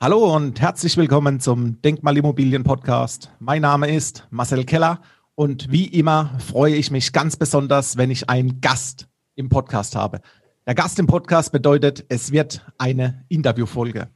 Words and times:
Hallo 0.00 0.32
und 0.32 0.60
herzlich 0.60 0.96
willkommen 0.96 1.40
zum 1.40 1.82
Denkmalimmobilien 1.82 2.62
Podcast. 2.62 3.32
Mein 3.40 3.62
Name 3.62 3.92
ist 3.92 4.28
Marcel 4.30 4.62
Keller 4.64 5.00
und 5.34 5.72
wie 5.72 5.86
immer 5.86 6.38
freue 6.38 6.76
ich 6.76 6.92
mich 6.92 7.12
ganz 7.12 7.36
besonders, 7.36 7.96
wenn 7.96 8.12
ich 8.12 8.30
einen 8.30 8.60
Gast 8.60 9.08
im 9.34 9.48
Podcast 9.48 9.96
habe. 9.96 10.20
Der 10.68 10.76
Gast 10.76 11.00
im 11.00 11.08
Podcast 11.08 11.50
bedeutet, 11.50 12.04
es 12.10 12.30
wird 12.30 12.64
eine 12.78 13.24
Interviewfolge. 13.28 14.08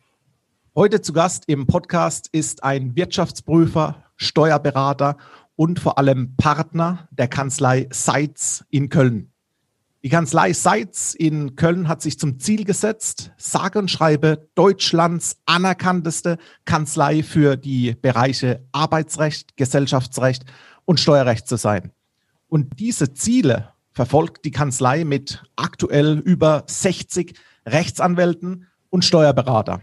Heute 0.77 1.01
zu 1.01 1.13
Gast 1.13 1.49
im 1.49 1.67
Podcast 1.67 2.29
ist 2.31 2.63
ein 2.63 2.95
Wirtschaftsprüfer, 2.95 4.05
Steuerberater 4.15 5.17
und 5.57 5.81
vor 5.81 5.99
allem 5.99 6.37
Partner 6.37 7.09
der 7.11 7.27
Kanzlei 7.27 7.89
Seitz 7.91 8.65
in 8.71 8.89
Köln. 8.89 9.32
Die 10.05 10.09
Kanzlei 10.09 10.53
Seitz 10.53 11.15
in 11.15 11.55
Köln 11.55 11.87
hat 11.87 12.03
sich 12.03 12.19
zum 12.19 12.41
Ziel 12.41 12.65
gesetzt, 12.65 13.31
sage 13.37 13.79
und 13.79 13.89
schreibe 13.89 14.49
Deutschlands 14.57 15.37
anerkannteste 15.47 16.39
Kanzlei 16.65 17.23
für 17.23 17.57
die 17.57 17.95
Bereiche 17.95 18.67
Arbeitsrecht, 18.73 19.57
Gesellschaftsrecht 19.57 20.45
und 20.87 20.99
Steuerrecht 20.99 21.47
zu 21.47 21.55
sein. 21.55 21.93
Und 22.49 22.81
diese 22.81 23.15
Ziele 23.15 23.75
verfolgt 23.93 24.45
die 24.45 24.51
Kanzlei 24.51 25.05
mit 25.05 25.45
aktuell 25.55 26.19
über 26.19 26.65
60 26.67 27.39
Rechtsanwälten 27.65 28.67
und 28.91 29.05
Steuerberater. 29.05 29.83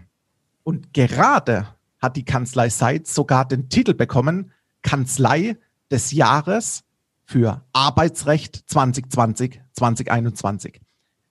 Und 0.64 0.94
gerade 0.94 1.70
hat 2.02 2.18
die 2.18 2.26
Kanzlei 2.26 2.70
Seitz 2.70 3.16
sogar 3.16 3.48
den 3.48 3.70
Titel 3.70 3.94
bekommen, 3.94 4.52
Kanzlei 4.82 5.58
des 5.90 6.12
Jahres 6.12 6.84
für 7.30 7.64
Arbeitsrecht 7.74 8.56
2020, 8.72 9.62
2021. 9.74 10.82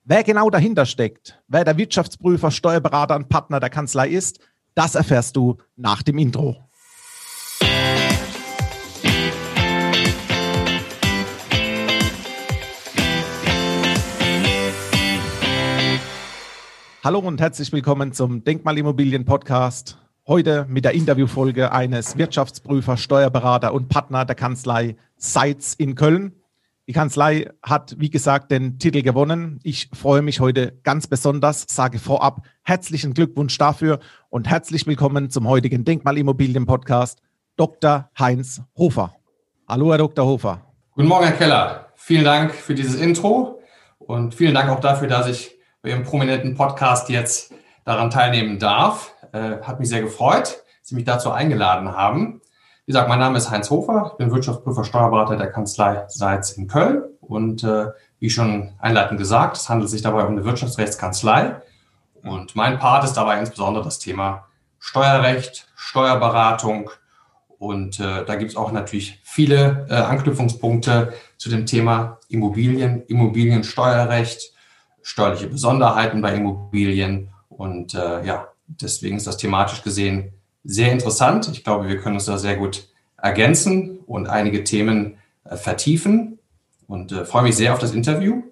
Wer 0.05 0.23
genau 0.23 0.49
dahinter 0.49 0.85
steckt, 0.85 1.43
wer 1.49 1.65
der 1.65 1.75
Wirtschaftsprüfer, 1.75 2.51
Steuerberater 2.51 3.17
und 3.17 3.27
Partner 3.27 3.59
der 3.59 3.69
Kanzlei 3.69 4.07
ist, 4.07 4.39
das 4.75 4.95
erfährst 4.95 5.35
du 5.35 5.57
nach 5.75 6.01
dem 6.01 6.17
Intro. 6.17 6.55
Hallo 17.03 17.19
und 17.19 17.41
herzlich 17.41 17.73
willkommen 17.73 18.13
zum 18.13 18.45
Denkmalimmobilien 18.45 19.25
Podcast. 19.25 19.97
Heute 20.29 20.67
mit 20.69 20.85
der 20.85 20.93
Interviewfolge 20.93 21.71
eines 21.71 22.15
Wirtschaftsprüfer, 22.15 22.97
Steuerberater 22.97 23.73
und 23.73 23.89
Partner 23.89 24.25
der 24.25 24.35
Kanzlei 24.35 24.95
Seitz 25.17 25.73
in 25.73 25.95
Köln. 25.95 26.35
Die 26.87 26.93
Kanzlei 26.93 27.49
hat, 27.63 27.95
wie 27.97 28.11
gesagt, 28.11 28.51
den 28.51 28.77
Titel 28.77 29.01
gewonnen. 29.01 29.59
Ich 29.63 29.89
freue 29.91 30.21
mich 30.21 30.39
heute 30.39 30.79
ganz 30.83 31.07
besonders, 31.07 31.65
sage 31.67 31.97
vorab 31.97 32.43
herzlichen 32.61 33.15
Glückwunsch 33.15 33.57
dafür 33.57 33.97
und 34.29 34.47
herzlich 34.47 34.85
willkommen 34.85 35.31
zum 35.31 35.47
heutigen 35.47 35.83
Denkmalimmobilien-Podcast, 35.83 37.23
Dr. 37.55 38.11
Heinz 38.19 38.61
Hofer. 38.77 39.15
Hallo, 39.67 39.89
Herr 39.89 39.97
Dr. 39.97 40.27
Hofer. 40.27 40.61
Guten 40.91 41.07
Morgen, 41.07 41.25
Herr 41.25 41.37
Keller. 41.37 41.87
Vielen 41.95 42.25
Dank 42.25 42.53
für 42.53 42.75
dieses 42.75 43.01
Intro 43.01 43.63
und 43.97 44.35
vielen 44.35 44.53
Dank 44.53 44.69
auch 44.69 44.79
dafür, 44.79 45.07
dass 45.07 45.27
ich 45.27 45.57
bei 45.81 45.89
Ihrem 45.89 46.03
prominenten 46.03 46.53
Podcast 46.53 47.09
jetzt 47.09 47.51
daran 47.83 48.11
teilnehmen 48.11 48.59
darf. 48.59 49.15
Äh, 49.31 49.61
hat 49.61 49.79
mich 49.79 49.89
sehr 49.89 50.01
gefreut, 50.01 50.63
dass 50.81 50.89
Sie 50.89 50.95
mich 50.95 51.05
dazu 51.05 51.31
eingeladen 51.31 51.91
haben. 51.91 52.41
Wie 52.85 52.91
gesagt, 52.91 53.07
mein 53.07 53.19
Name 53.19 53.37
ist 53.37 53.51
Heinz 53.51 53.69
Hofer, 53.69 54.09
ich 54.11 54.17
bin 54.17 54.31
Wirtschaftsprüfer 54.31 54.83
Steuerberater 54.83 55.37
der 55.37 55.51
Kanzlei 55.51 56.05
Seitz 56.07 56.51
in 56.51 56.67
Köln. 56.67 57.03
Und 57.21 57.63
äh, 57.63 57.87
wie 58.19 58.29
schon 58.29 58.71
einleitend 58.79 59.19
gesagt, 59.19 59.57
es 59.57 59.69
handelt 59.69 59.89
sich 59.89 60.01
dabei 60.01 60.23
um 60.23 60.31
eine 60.31 60.43
Wirtschaftsrechtskanzlei. 60.43 61.61
Und 62.23 62.55
mein 62.55 62.79
Part 62.79 63.03
ist 63.03 63.13
dabei 63.13 63.39
insbesondere 63.39 63.83
das 63.83 63.99
Thema 63.99 64.47
Steuerrecht, 64.79 65.67
Steuerberatung. 65.75 66.89
Und 67.59 67.99
äh, 67.99 68.25
da 68.25 68.35
gibt 68.35 68.51
es 68.51 68.57
auch 68.57 68.71
natürlich 68.71 69.21
viele 69.23 69.85
äh, 69.89 69.93
Anknüpfungspunkte 69.93 71.13
zu 71.37 71.49
dem 71.49 71.65
Thema 71.65 72.17
Immobilien, 72.29 73.03
Immobiliensteuerrecht, 73.05 74.53
steuerliche 75.01 75.47
Besonderheiten 75.47 76.21
bei 76.21 76.33
Immobilien. 76.33 77.29
Und 77.49 77.93
äh, 77.93 78.25
ja, 78.25 78.48
Deswegen 78.69 79.17
ist 79.17 79.27
das 79.27 79.37
thematisch 79.37 79.83
gesehen 79.83 80.33
sehr 80.63 80.91
interessant. 80.91 81.49
Ich 81.51 81.63
glaube, 81.63 81.87
wir 81.87 81.99
können 81.99 82.15
uns 82.15 82.25
da 82.25 82.37
sehr 82.37 82.55
gut 82.55 82.87
ergänzen 83.17 83.99
und 84.05 84.27
einige 84.27 84.63
Themen 84.63 85.17
äh, 85.43 85.55
vertiefen 85.57 86.39
und 86.87 87.11
äh, 87.11 87.25
freue 87.25 87.43
mich 87.43 87.55
sehr 87.55 87.73
auf 87.73 87.79
das 87.79 87.93
Interview. 87.93 88.43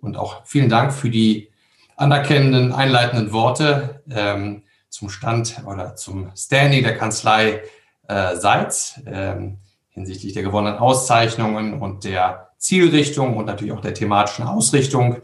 Und 0.00 0.16
auch 0.16 0.44
vielen 0.44 0.68
Dank 0.68 0.92
für 0.92 1.10
die 1.10 1.50
anerkennenden, 1.96 2.72
einleitenden 2.72 3.32
Worte 3.32 4.02
ähm, 4.10 4.62
zum 4.88 5.10
Stand 5.10 5.62
oder 5.66 5.96
zum 5.96 6.30
Standing 6.36 6.82
der 6.82 6.96
Kanzlei 6.96 7.62
äh, 8.08 8.36
Seitz 8.36 9.00
ähm, 9.06 9.58
hinsichtlich 9.90 10.32
der 10.32 10.42
gewonnenen 10.42 10.78
Auszeichnungen 10.78 11.80
und 11.80 12.04
der 12.04 12.50
Zielrichtung 12.58 13.36
und 13.36 13.46
natürlich 13.46 13.72
auch 13.72 13.80
der 13.80 13.94
thematischen 13.94 14.46
Ausrichtung, 14.46 15.16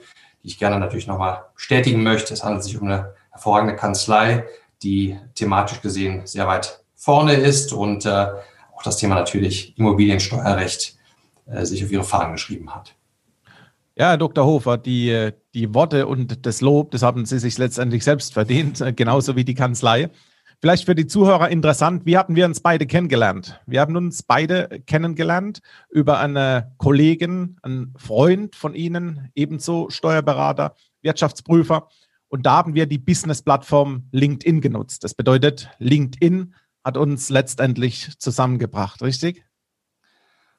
die 0.42 0.48
ich 0.48 0.58
gerne 0.58 0.78
natürlich 0.78 1.06
nochmal 1.06 1.44
bestätigen 1.54 2.02
möchte. 2.02 2.34
Es 2.34 2.44
handelt 2.44 2.64
sich 2.64 2.78
um 2.80 2.86
eine 2.86 3.14
hervorragende 3.36 3.76
Kanzlei, 3.76 4.44
die 4.82 5.18
thematisch 5.34 5.80
gesehen 5.80 6.26
sehr 6.26 6.46
weit 6.46 6.80
vorne 6.94 7.34
ist 7.34 7.72
und 7.72 8.04
äh, 8.06 8.26
auch 8.74 8.82
das 8.82 8.96
Thema 8.96 9.14
natürlich 9.14 9.78
Immobiliensteuerrecht 9.78 10.96
äh, 11.46 11.64
sich 11.64 11.84
auf 11.84 11.92
ihre 11.92 12.04
Fahnen 12.04 12.32
geschrieben 12.32 12.74
hat. 12.74 12.94
Ja, 13.98 14.16
Dr. 14.16 14.44
Hofer, 14.44 14.76
die, 14.76 15.30
die 15.54 15.72
Worte 15.74 16.06
und 16.06 16.44
das 16.44 16.60
Lob, 16.60 16.90
das 16.90 17.02
haben 17.02 17.24
Sie 17.24 17.38
sich 17.38 17.56
letztendlich 17.56 18.04
selbst 18.04 18.34
verdient, 18.34 18.80
äh, 18.80 18.92
genauso 18.92 19.36
wie 19.36 19.44
die 19.44 19.54
Kanzlei. 19.54 20.10
Vielleicht 20.60 20.86
für 20.86 20.94
die 20.94 21.06
Zuhörer 21.06 21.50
interessant, 21.50 22.06
wie 22.06 22.16
hatten 22.16 22.34
wir 22.34 22.46
uns 22.46 22.60
beide 22.60 22.86
kennengelernt? 22.86 23.60
Wir 23.66 23.80
haben 23.80 23.94
uns 23.94 24.22
beide 24.22 24.80
kennengelernt 24.86 25.60
über 25.90 26.18
eine 26.18 26.72
Kollegin, 26.78 27.58
einen 27.62 27.94
Freund 27.98 28.56
von 28.56 28.74
Ihnen, 28.74 29.30
ebenso 29.34 29.90
Steuerberater, 29.90 30.74
Wirtschaftsprüfer. 31.02 31.88
Und 32.28 32.46
da 32.46 32.56
haben 32.56 32.74
wir 32.74 32.86
die 32.86 32.98
Business-Plattform 32.98 34.08
LinkedIn 34.12 34.60
genutzt. 34.60 35.04
Das 35.04 35.14
bedeutet, 35.14 35.70
LinkedIn 35.78 36.54
hat 36.84 36.96
uns 36.96 37.30
letztendlich 37.30 38.18
zusammengebracht, 38.18 39.02
richtig? 39.02 39.44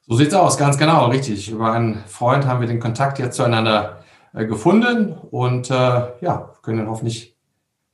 So 0.06 0.16
sieht 0.16 0.28
es 0.28 0.34
aus, 0.34 0.56
ganz 0.56 0.78
genau, 0.78 1.06
richtig. 1.06 1.50
Über 1.50 1.72
einen 1.72 2.04
Freund 2.06 2.46
haben 2.46 2.60
wir 2.60 2.68
den 2.68 2.80
Kontakt 2.80 3.18
jetzt 3.18 3.36
zueinander 3.36 4.02
äh, 4.32 4.46
gefunden 4.46 5.12
und 5.12 5.70
äh, 5.70 5.74
ja, 6.20 6.54
können 6.62 6.80
ihn 6.80 6.88
hoffentlich 6.88 7.36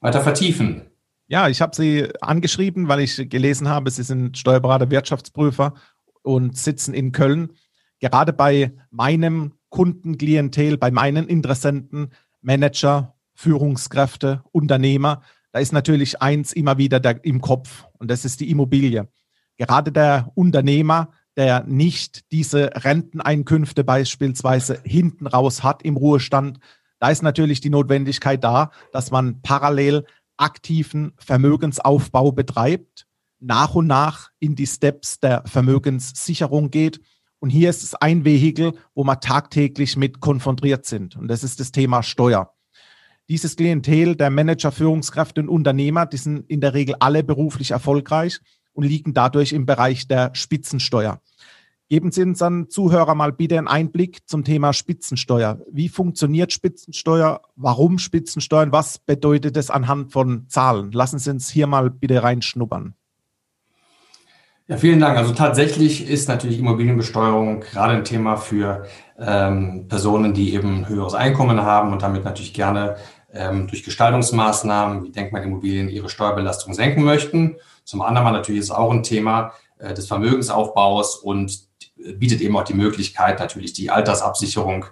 weiter 0.00 0.20
vertiefen. 0.20 0.82
Ja, 1.26 1.48
ich 1.48 1.60
habe 1.60 1.74
Sie 1.74 2.08
angeschrieben, 2.20 2.88
weil 2.88 3.00
ich 3.00 3.28
gelesen 3.28 3.68
habe, 3.68 3.90
Sie 3.90 4.02
sind 4.02 4.36
Steuerberater, 4.36 4.90
Wirtschaftsprüfer 4.90 5.74
und 6.22 6.56
sitzen 6.56 6.92
in 6.92 7.12
Köln. 7.12 7.52
Gerade 7.98 8.32
bei 8.32 8.72
meinem 8.90 9.54
Kundenklientel, 9.70 10.76
bei 10.76 10.90
meinen 10.90 11.26
Interessenten, 11.26 12.12
Manager, 12.42 13.13
Führungskräfte, 13.34 14.42
Unternehmer, 14.52 15.22
da 15.54 15.60
ist 15.60 15.72
natürlich 15.72 16.20
eins 16.20 16.52
immer 16.52 16.78
wieder 16.78 16.98
der, 16.98 17.24
im 17.24 17.40
Kopf 17.40 17.86
und 17.98 18.10
das 18.10 18.24
ist 18.24 18.40
die 18.40 18.50
Immobilie. 18.50 19.08
Gerade 19.56 19.92
der 19.92 20.32
Unternehmer, 20.34 21.12
der 21.36 21.62
nicht 21.62 22.32
diese 22.32 22.70
Renteneinkünfte 22.74 23.84
beispielsweise 23.84 24.80
hinten 24.82 25.28
raus 25.28 25.62
hat 25.62 25.84
im 25.84 25.96
Ruhestand, 25.96 26.58
da 26.98 27.10
ist 27.10 27.22
natürlich 27.22 27.60
die 27.60 27.70
Notwendigkeit 27.70 28.42
da, 28.42 28.72
dass 28.92 29.12
man 29.12 29.42
parallel 29.42 30.06
aktiven 30.36 31.12
Vermögensaufbau 31.18 32.32
betreibt, 32.32 33.06
nach 33.38 33.76
und 33.76 33.86
nach 33.86 34.30
in 34.40 34.56
die 34.56 34.66
Steps 34.66 35.20
der 35.20 35.44
Vermögenssicherung 35.46 36.70
geht. 36.70 37.00
Und 37.38 37.50
hier 37.50 37.70
ist 37.70 37.84
es 37.84 37.94
ein 37.94 38.24
Vehikel, 38.24 38.72
wo 38.94 39.04
wir 39.04 39.20
tagtäglich 39.20 39.96
mit 39.96 40.18
konfrontiert 40.18 40.84
sind. 40.86 41.14
Und 41.14 41.28
das 41.28 41.44
ist 41.44 41.60
das 41.60 41.70
Thema 41.70 42.02
Steuer 42.02 42.54
dieses 43.28 43.56
Klientel 43.56 44.16
der 44.16 44.30
Manager, 44.30 44.72
Führungskräfte 44.72 45.40
und 45.40 45.48
Unternehmer, 45.48 46.06
die 46.06 46.16
sind 46.16 46.48
in 46.50 46.60
der 46.60 46.74
Regel 46.74 46.94
alle 47.00 47.24
beruflich 47.24 47.70
erfolgreich 47.70 48.40
und 48.72 48.84
liegen 48.84 49.14
dadurch 49.14 49.52
im 49.52 49.66
Bereich 49.66 50.06
der 50.08 50.34
Spitzensteuer. 50.34 51.20
Geben 51.88 52.12
Sie 52.12 52.22
unseren 52.22 52.70
Zuhörer 52.70 53.14
mal 53.14 53.32
bitte 53.32 53.58
einen 53.58 53.68
Einblick 53.68 54.26
zum 54.26 54.42
Thema 54.42 54.72
Spitzensteuer. 54.72 55.60
Wie 55.70 55.90
funktioniert 55.90 56.52
Spitzensteuer? 56.52 57.42
Warum 57.56 57.98
Spitzensteuern? 57.98 58.72
Was 58.72 58.98
bedeutet 58.98 59.56
es 59.56 59.70
anhand 59.70 60.10
von 60.10 60.46
Zahlen? 60.48 60.92
Lassen 60.92 61.18
Sie 61.18 61.30
uns 61.30 61.50
hier 61.50 61.66
mal 61.66 61.90
bitte 61.90 62.22
reinschnuppern. 62.22 62.94
Ja, 64.66 64.78
vielen 64.78 64.98
Dank. 64.98 65.18
Also 65.18 65.34
tatsächlich 65.34 66.08
ist 66.08 66.26
natürlich 66.26 66.58
Immobilienbesteuerung 66.58 67.60
gerade 67.60 67.92
ein 67.92 68.04
Thema 68.04 68.36
für 68.36 68.86
ähm, 69.18 69.86
Personen, 69.86 70.32
die 70.32 70.54
eben 70.54 70.88
höheres 70.88 71.12
Einkommen 71.12 71.60
haben 71.60 71.92
und 71.92 72.00
damit 72.00 72.24
natürlich 72.24 72.54
gerne 72.54 72.96
ähm, 73.34 73.66
durch 73.68 73.82
Gestaltungsmaßnahmen 73.82 75.04
wie 75.04 75.10
Denkmalimmobilien 75.10 75.88
ihre 75.88 76.08
Steuerbelastung 76.08 76.72
senken 76.74 77.04
möchten. 77.04 77.56
Zum 77.84 78.02
anderen 78.02 78.32
natürlich 78.32 78.60
ist 78.60 78.66
es 78.66 78.70
auch 78.70 78.90
ein 78.90 79.02
Thema 79.02 79.52
äh, 79.78 79.92
des 79.92 80.06
Vermögensaufbaus 80.06 81.16
und 81.16 81.68
bietet 81.96 82.40
eben 82.40 82.56
auch 82.56 82.64
die 82.64 82.74
Möglichkeit, 82.74 83.38
natürlich 83.38 83.72
die 83.72 83.90
Altersabsicherung 83.90 84.86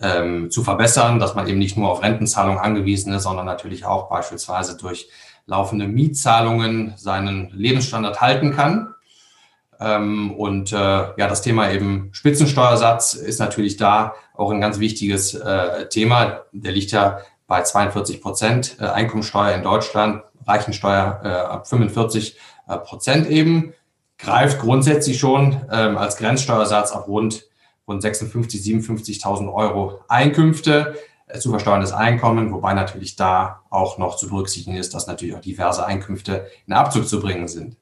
ähm, 0.00 0.50
zu 0.50 0.62
verbessern, 0.62 1.18
dass 1.18 1.34
man 1.34 1.48
eben 1.48 1.58
nicht 1.58 1.76
nur 1.76 1.90
auf 1.90 2.02
Rentenzahlungen 2.02 2.58
angewiesen 2.58 3.12
ist, 3.12 3.24
sondern 3.24 3.46
natürlich 3.46 3.84
auch 3.84 4.08
beispielsweise 4.08 4.76
durch 4.76 5.08
laufende 5.46 5.88
Mietzahlungen 5.88 6.94
seinen 6.96 7.50
Lebensstandard 7.50 8.20
halten 8.20 8.54
kann. 8.54 8.94
Ähm, 9.80 10.32
und 10.32 10.72
äh, 10.72 10.76
ja, 10.76 11.14
das 11.16 11.42
Thema 11.42 11.70
eben 11.70 12.10
Spitzensteuersatz 12.12 13.14
ist 13.14 13.38
natürlich 13.38 13.76
da 13.76 14.14
auch 14.34 14.50
ein 14.50 14.60
ganz 14.60 14.78
wichtiges 14.78 15.34
äh, 15.34 15.88
Thema. 15.88 16.42
Der 16.52 16.72
liegt 16.72 16.90
ja 16.90 17.18
bei 17.48 17.62
42 17.62 18.20
Prozent 18.20 18.76
äh, 18.78 18.84
Einkommensteuer 18.84 19.54
in 19.56 19.64
Deutschland, 19.64 20.22
Reichensteuer 20.46 21.20
äh, 21.24 21.28
ab 21.28 21.66
45 21.66 22.36
äh, 22.68 22.76
Prozent 22.76 23.26
eben, 23.26 23.72
greift 24.18 24.60
grundsätzlich 24.60 25.18
schon 25.18 25.60
ähm, 25.72 25.96
als 25.96 26.16
Grenzsteuersatz 26.18 26.92
auf 26.92 27.08
rund, 27.08 27.46
rund 27.88 28.02
56, 28.02 28.60
57.000 28.60 29.52
Euro 29.52 30.00
Einkünfte 30.08 30.96
äh, 31.26 31.38
zu 31.38 31.50
versteuerndes 31.50 31.92
Einkommen, 31.92 32.52
wobei 32.52 32.74
natürlich 32.74 33.16
da 33.16 33.62
auch 33.70 33.96
noch 33.96 34.16
zu 34.16 34.28
berücksichtigen 34.28 34.76
ist, 34.76 34.94
dass 34.94 35.06
natürlich 35.06 35.34
auch 35.34 35.40
diverse 35.40 35.86
Einkünfte 35.86 36.46
in 36.66 36.74
Abzug 36.74 37.08
zu 37.08 37.18
bringen 37.18 37.48
sind. 37.48 37.76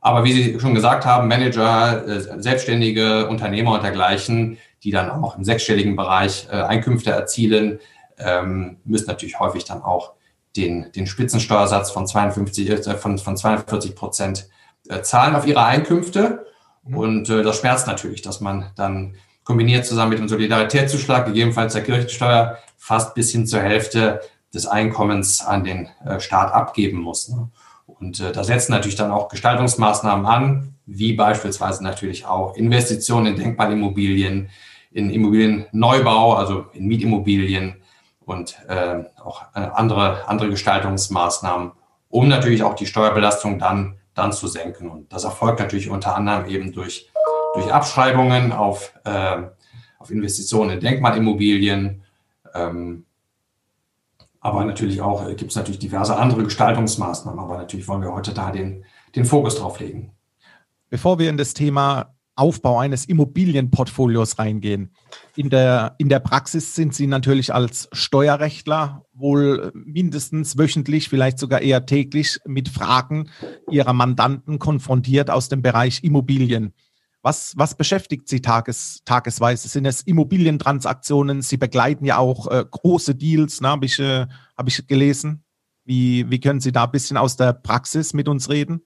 Aber 0.00 0.24
wie 0.24 0.32
Sie 0.32 0.60
schon 0.60 0.74
gesagt 0.74 1.06
haben, 1.06 1.28
Manager, 1.28 2.04
Selbstständige, 2.38 3.26
Unternehmer 3.26 3.72
und 3.72 3.82
dergleichen, 3.82 4.58
die 4.82 4.90
dann 4.90 5.08
auch 5.10 5.38
im 5.38 5.44
sechsstelligen 5.44 5.96
Bereich 5.96 6.46
Einkünfte 6.50 7.10
erzielen, 7.10 7.80
ähm, 8.18 8.78
müssen 8.84 9.06
natürlich 9.06 9.38
häufig 9.40 9.64
dann 9.64 9.82
auch 9.82 10.12
den, 10.56 10.92
den 10.92 11.06
Spitzensteuersatz 11.06 11.90
von 11.90 12.06
52, 12.06 12.70
äh, 12.70 12.94
von, 12.94 13.18
von 13.18 13.36
42 13.36 13.94
Prozent 13.94 14.48
zahlen 15.02 15.34
auf 15.34 15.46
ihre 15.46 15.64
Einkünfte. 15.64 16.46
Mhm. 16.84 16.96
Und 16.96 17.28
das 17.30 17.58
schmerzt 17.58 17.86
natürlich, 17.86 18.20
dass 18.20 18.42
man 18.42 18.70
dann 18.76 19.14
kombiniert 19.42 19.86
zusammen 19.86 20.10
mit 20.10 20.18
dem 20.18 20.28
Solidaritätszuschlag, 20.28 21.24
gegebenenfalls 21.24 21.72
der 21.72 21.82
Kirchensteuer, 21.82 22.58
fast 22.76 23.14
bis 23.14 23.32
hin 23.32 23.46
zur 23.46 23.60
Hälfte 23.60 24.20
des 24.52 24.66
Einkommens 24.66 25.40
an 25.40 25.64
den 25.64 25.88
Staat 26.18 26.52
abgeben 26.52 26.98
muss. 26.98 27.30
Ne? 27.30 27.48
Und 27.86 28.20
äh, 28.20 28.32
da 28.32 28.44
setzen 28.44 28.72
natürlich 28.72 28.96
dann 28.96 29.10
auch 29.10 29.28
Gestaltungsmaßnahmen 29.28 30.26
an, 30.26 30.74
wie 30.86 31.14
beispielsweise 31.14 31.82
natürlich 31.82 32.26
auch 32.26 32.56
Investitionen 32.56 33.26
in 33.26 33.36
Denkmalimmobilien, 33.36 34.50
in 34.90 35.10
Immobilienneubau, 35.10 36.34
also 36.34 36.66
in 36.72 36.86
Mietimmobilien 36.86 37.76
und 38.26 38.58
äh, 38.68 39.04
auch 39.22 39.42
andere, 39.52 40.28
andere 40.28 40.50
Gestaltungsmaßnahmen, 40.50 41.72
um 42.08 42.28
natürlich 42.28 42.62
auch 42.62 42.74
die 42.74 42.86
Steuerbelastung 42.86 43.58
dann, 43.58 43.98
dann 44.14 44.32
zu 44.32 44.46
senken. 44.46 44.88
Und 44.88 45.12
das 45.12 45.24
erfolgt 45.24 45.60
natürlich 45.60 45.90
unter 45.90 46.16
anderem 46.16 46.46
eben 46.46 46.72
durch, 46.72 47.10
durch 47.54 47.72
Abschreibungen 47.72 48.52
auf, 48.52 48.94
äh, 49.04 49.42
auf 49.98 50.10
Investitionen 50.10 50.70
in 50.70 50.80
Denkmalimmobilien, 50.80 52.02
ähm, 52.54 53.04
aber 54.44 54.64
natürlich 54.66 55.00
auch 55.00 55.26
äh, 55.26 55.34
gibt 55.34 55.52
es 55.52 55.56
natürlich 55.56 55.78
diverse 55.78 56.16
andere 56.16 56.44
Gestaltungsmaßnahmen. 56.44 57.40
Aber 57.40 57.56
natürlich 57.56 57.88
wollen 57.88 58.02
wir 58.02 58.12
heute 58.12 58.34
da 58.34 58.50
den, 58.50 58.84
den 59.16 59.24
Fokus 59.24 59.56
drauf 59.56 59.80
legen. 59.80 60.12
Bevor 60.90 61.18
wir 61.18 61.30
in 61.30 61.38
das 61.38 61.54
Thema 61.54 62.14
Aufbau 62.36 62.78
eines 62.78 63.04
Immobilienportfolios 63.04 64.38
reingehen. 64.38 64.90
In 65.36 65.50
der, 65.50 65.94
in 65.98 66.08
der 66.08 66.20
Praxis 66.20 66.74
sind 66.74 66.94
Sie 66.94 67.06
natürlich 67.06 67.54
als 67.54 67.88
Steuerrechtler 67.92 69.04
wohl 69.12 69.70
mindestens 69.74 70.58
wöchentlich, 70.58 71.08
vielleicht 71.08 71.38
sogar 71.38 71.62
eher 71.62 71.86
täglich 71.86 72.38
mit 72.44 72.68
Fragen 72.68 73.30
Ihrer 73.70 73.92
Mandanten 73.92 74.58
konfrontiert 74.58 75.30
aus 75.30 75.48
dem 75.48 75.62
Bereich 75.62 76.02
Immobilien. 76.02 76.72
Was, 77.22 77.54
was 77.56 77.74
beschäftigt 77.74 78.28
Sie 78.28 78.42
tages, 78.42 79.00
tagesweise? 79.06 79.68
Sind 79.68 79.86
es 79.86 80.02
Immobilientransaktionen? 80.02 81.40
Sie 81.40 81.56
begleiten 81.56 82.04
ja 82.04 82.18
auch 82.18 82.48
äh, 82.48 82.64
große 82.70 83.14
Deals, 83.14 83.62
ne, 83.62 83.68
habe 83.68 83.86
ich, 83.86 83.98
äh, 83.98 84.26
hab 84.58 84.68
ich 84.68 84.86
gelesen. 84.86 85.42
Wie, 85.86 86.28
wie 86.30 86.40
können 86.40 86.60
Sie 86.60 86.72
da 86.72 86.84
ein 86.84 86.90
bisschen 86.90 87.16
aus 87.16 87.36
der 87.36 87.54
Praxis 87.54 88.12
mit 88.12 88.28
uns 88.28 88.50
reden? 88.50 88.82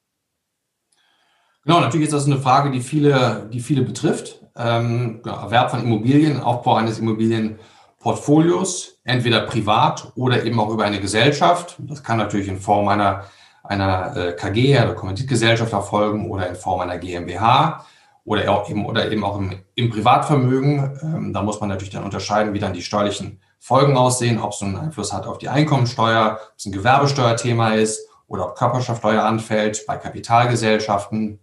Genau, 1.64 1.80
natürlich 1.80 2.06
ist 2.06 2.14
das 2.14 2.26
eine 2.26 2.38
Frage, 2.38 2.70
die 2.70 2.80
viele, 2.80 3.48
die 3.52 3.60
viele 3.60 3.82
betrifft. 3.82 4.40
Ähm, 4.56 5.20
Erwerb 5.24 5.70
von 5.70 5.82
Immobilien, 5.82 6.40
Aufbau 6.40 6.76
eines 6.76 6.98
Immobilienportfolios, 6.98 9.00
entweder 9.04 9.42
privat 9.42 10.12
oder 10.14 10.44
eben 10.44 10.58
auch 10.58 10.70
über 10.70 10.84
eine 10.84 11.00
Gesellschaft. 11.00 11.76
Das 11.80 12.02
kann 12.02 12.18
natürlich 12.18 12.48
in 12.48 12.58
Form 12.58 12.88
einer, 12.88 13.24
einer 13.62 14.16
äh, 14.16 14.32
KG, 14.32 14.78
einer 14.78 14.94
Kommanditgesellschaft 14.94 15.72
erfolgen 15.72 16.30
oder 16.30 16.48
in 16.48 16.56
Form 16.56 16.80
einer 16.80 16.98
GmbH 16.98 17.84
oder 18.24 18.50
auch 18.50 18.68
eben, 18.68 18.84
oder 18.84 19.10
eben 19.10 19.24
auch 19.24 19.38
im, 19.38 19.62
im 19.74 19.90
Privatvermögen. 19.90 20.98
Ähm, 21.02 21.32
da 21.32 21.42
muss 21.42 21.60
man 21.60 21.68
natürlich 21.68 21.92
dann 21.92 22.04
unterscheiden, 22.04 22.52
wie 22.52 22.58
dann 22.58 22.74
die 22.74 22.82
steuerlichen 22.82 23.40
Folgen 23.58 23.96
aussehen, 23.96 24.38
ob 24.38 24.52
es 24.52 24.62
einen 24.62 24.76
Einfluss 24.76 25.12
hat 25.12 25.26
auf 25.26 25.38
die 25.38 25.48
Einkommensteuer, 25.48 26.38
ob 26.40 26.52
es 26.56 26.66
ein 26.66 26.72
Gewerbesteuerthema 26.72 27.70
ist 27.70 28.08
oder 28.26 28.46
ob 28.46 28.56
Körperschaftsteuer 28.56 29.24
anfällt 29.24 29.84
bei 29.86 29.96
Kapitalgesellschaften. 29.96 31.40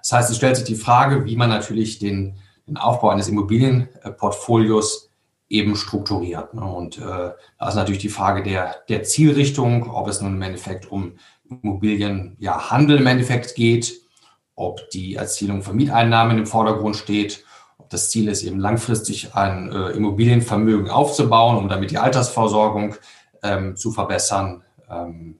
Das 0.00 0.12
heißt, 0.12 0.30
es 0.30 0.36
stellt 0.36 0.56
sich 0.56 0.64
die 0.64 0.74
Frage, 0.74 1.24
wie 1.24 1.36
man 1.36 1.48
natürlich 1.48 1.98
den, 1.98 2.36
den 2.66 2.76
Aufbau 2.76 3.10
eines 3.10 3.28
Immobilienportfolios 3.28 5.10
eben 5.48 5.76
strukturiert. 5.76 6.54
Ne? 6.54 6.64
Und 6.64 6.98
äh, 6.98 7.00
da 7.58 7.68
ist 7.68 7.74
natürlich 7.74 8.02
die 8.02 8.08
Frage 8.08 8.42
der, 8.42 8.76
der 8.88 9.02
Zielrichtung, 9.02 9.90
ob 9.90 10.08
es 10.08 10.20
nun 10.20 10.34
im 10.34 10.42
Endeffekt 10.42 10.90
um 10.90 11.14
Immobilienhandel 11.50 12.96
ja, 12.96 13.00
im 13.00 13.06
Endeffekt 13.06 13.54
geht 13.54 14.02
ob 14.58 14.90
die 14.90 15.14
Erzielung 15.14 15.62
von 15.62 15.76
Mieteinnahmen 15.76 16.36
im 16.36 16.46
Vordergrund 16.46 16.96
steht, 16.96 17.44
ob 17.78 17.90
das 17.90 18.10
Ziel 18.10 18.28
ist, 18.28 18.42
eben 18.42 18.58
langfristig 18.58 19.34
ein 19.34 19.70
äh, 19.70 19.90
Immobilienvermögen 19.90 20.90
aufzubauen, 20.90 21.56
um 21.56 21.68
damit 21.68 21.92
die 21.92 21.98
Altersvorsorgung 21.98 22.96
ähm, 23.42 23.76
zu 23.76 23.92
verbessern 23.92 24.64
ähm, 24.90 25.38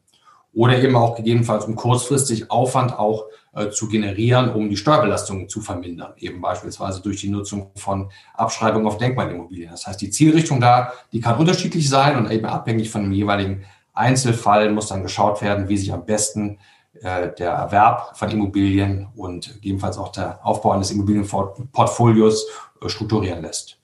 oder 0.54 0.78
eben 0.81 0.94
auch 0.94 1.16
gegebenenfalls 1.16 1.64
um 1.64 1.75
kurzfristig 1.75 2.50
Aufwand 2.50 2.96
auch 2.96 3.26
zu 3.70 3.88
generieren, 3.88 4.50
um 4.50 4.69
die 4.69 4.76
Steuerbelastung 4.76 5.49
zu 5.49 5.60
vermindern, 5.60 6.12
eben 6.19 6.40
beispielsweise 6.40 7.02
durch 7.02 7.20
die 7.20 7.31
Nutzung 7.31 7.70
von 7.76 8.10
Abschreibungen 8.34 8.87
auf 8.87 8.99
Denkmalimmobilien. 8.99 9.70
Das 9.70 9.87
heißt, 9.87 10.00
die 10.00 10.10
Zielrichtung 10.10 10.60
da, 10.60 10.93
die 11.12 11.20
kann 11.20 11.38
unterschiedlich 11.38 11.88
sein 11.88 12.16
und 12.16 12.31
eben 12.31 12.46
abhängig 12.46 12.90
von 12.90 13.02
dem 13.02 13.12
jeweiligen 13.12 13.64
Einzelfall 13.93 14.70
muss 14.70 14.88
dann 14.88 15.02
geschaut 15.02 15.43
werden, 15.43 15.69
wie 15.69 15.76
sich 15.76 15.93
am 15.93 16.06
besten 16.06 16.58
äh, 17.02 17.31
der 17.37 17.50
Erwerb 17.50 18.16
von 18.16 18.31
Immobilien 18.31 19.08
und 19.14 19.55
gegebenenfalls 19.55 19.99
auch 19.99 20.12
der 20.12 20.44
Aufbau 20.44 20.72
eines 20.72 20.90
Immobilienportfolios 20.90 22.46
äh, 22.81 22.88
strukturieren 22.88 23.43
lässt. 23.43 23.78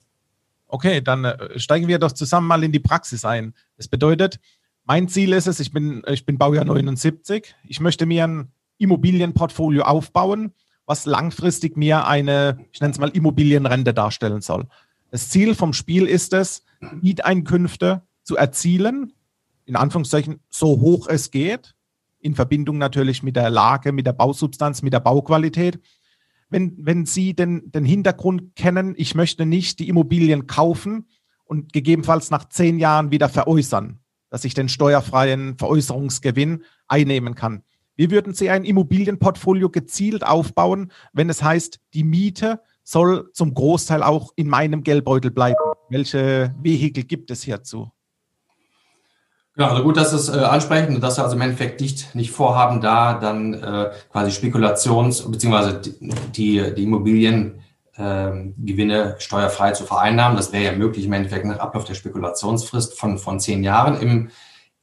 Okay, 0.67 1.01
dann 1.01 1.25
äh, 1.25 1.59
steigen 1.59 1.87
wir 1.87 1.99
doch 1.99 2.11
zusammen 2.11 2.47
mal 2.47 2.63
in 2.63 2.71
die 2.71 2.79
Praxis 2.79 3.23
ein. 3.23 3.53
Das 3.77 3.87
bedeutet, 3.87 4.39
mein 4.85 5.07
Ziel 5.07 5.33
ist 5.33 5.47
es, 5.47 5.59
ich 5.59 5.71
bin, 5.71 6.03
ich 6.07 6.25
bin 6.25 6.37
Baujahr 6.37 6.65
79, 6.65 7.55
ich 7.67 7.79
möchte 7.79 8.05
mir 8.05 8.25
ein 8.25 8.51
Immobilienportfolio 8.77 9.83
aufbauen, 9.83 10.53
was 10.85 11.05
langfristig 11.05 11.77
mir 11.77 12.07
eine, 12.07 12.65
ich 12.71 12.79
nenne 12.79 12.91
es 12.91 12.99
mal 12.99 13.09
Immobilienrente 13.09 13.93
darstellen 13.93 14.41
soll. 14.41 14.67
Das 15.11 15.29
Ziel 15.29 15.55
vom 15.55 15.73
Spiel 15.73 16.05
ist 16.05 16.33
es, 16.33 16.63
Mieteinkünfte 17.01 18.03
zu 18.23 18.35
erzielen, 18.35 19.13
in 19.65 19.75
Anführungszeichen 19.75 20.41
so 20.49 20.79
hoch 20.81 21.07
es 21.07 21.31
geht, 21.31 21.75
in 22.19 22.35
Verbindung 22.35 22.77
natürlich 22.77 23.23
mit 23.23 23.35
der 23.35 23.49
Lage, 23.49 23.91
mit 23.91 24.05
der 24.05 24.13
Bausubstanz, 24.13 24.81
mit 24.81 24.93
der 24.93 24.99
Bauqualität. 24.99 25.79
Wenn, 26.49 26.75
wenn 26.77 27.05
Sie 27.05 27.35
den, 27.35 27.71
den 27.71 27.85
Hintergrund 27.85 28.55
kennen, 28.55 28.93
ich 28.97 29.15
möchte 29.15 29.45
nicht 29.45 29.79
die 29.79 29.87
Immobilien 29.87 30.47
kaufen 30.47 31.07
und 31.45 31.73
gegebenenfalls 31.73 32.31
nach 32.31 32.49
zehn 32.49 32.79
Jahren 32.79 33.11
wieder 33.11 33.29
veräußern, 33.29 33.99
dass 34.29 34.45
ich 34.45 34.53
den 34.53 34.69
steuerfreien 34.69 35.57
Veräußerungsgewinn 35.57 36.63
einnehmen 36.87 37.35
kann. 37.35 37.63
Wie 37.95 38.11
würden 38.11 38.33
Sie 38.33 38.49
ein 38.49 38.65
Immobilienportfolio 38.65 39.69
gezielt 39.69 40.25
aufbauen, 40.25 40.91
wenn 41.13 41.29
es 41.29 41.41
heißt, 41.41 41.79
die 41.93 42.03
Miete 42.03 42.61
soll 42.83 43.29
zum 43.33 43.53
Großteil 43.53 44.03
auch 44.03 44.31
in 44.35 44.47
meinem 44.47 44.83
Geldbeutel 44.83 45.31
bleiben? 45.31 45.55
Welche 45.89 46.53
Vehikel 46.61 47.03
gibt 47.03 47.31
es 47.31 47.43
hierzu? 47.43 47.91
Genau, 49.55 49.69
also 49.69 49.83
gut, 49.83 49.95
dass 49.95 50.11
es 50.11 50.27
äh, 50.27 50.39
ansprechen, 50.39 50.99
dass 50.99 51.17
wir 51.17 51.23
also 51.23 51.37
im 51.37 51.41
Endeffekt 51.41 51.79
nicht, 51.79 52.13
nicht 52.13 52.31
vorhaben, 52.31 52.81
da 52.81 53.13
dann 53.13 53.53
äh, 53.53 53.91
quasi 54.11 54.31
Spekulations- 54.31 55.31
bzw. 55.31 55.91
die, 56.35 56.73
die 56.75 56.83
Immobiliengewinne 56.83 57.63
ähm, 57.97 59.15
steuerfrei 59.19 59.71
zu 59.71 59.85
vereinnahmen. 59.85 60.35
Das 60.35 60.51
wäre 60.51 60.65
ja 60.65 60.73
möglich 60.73 61.05
im 61.05 61.13
Endeffekt 61.13 61.45
nach 61.45 61.59
Ablauf 61.59 61.85
der 61.85 61.93
Spekulationsfrist 61.93 62.99
von, 62.99 63.17
von 63.17 63.39
zehn 63.39 63.63
Jahren 63.63 63.97
im, 64.01 64.29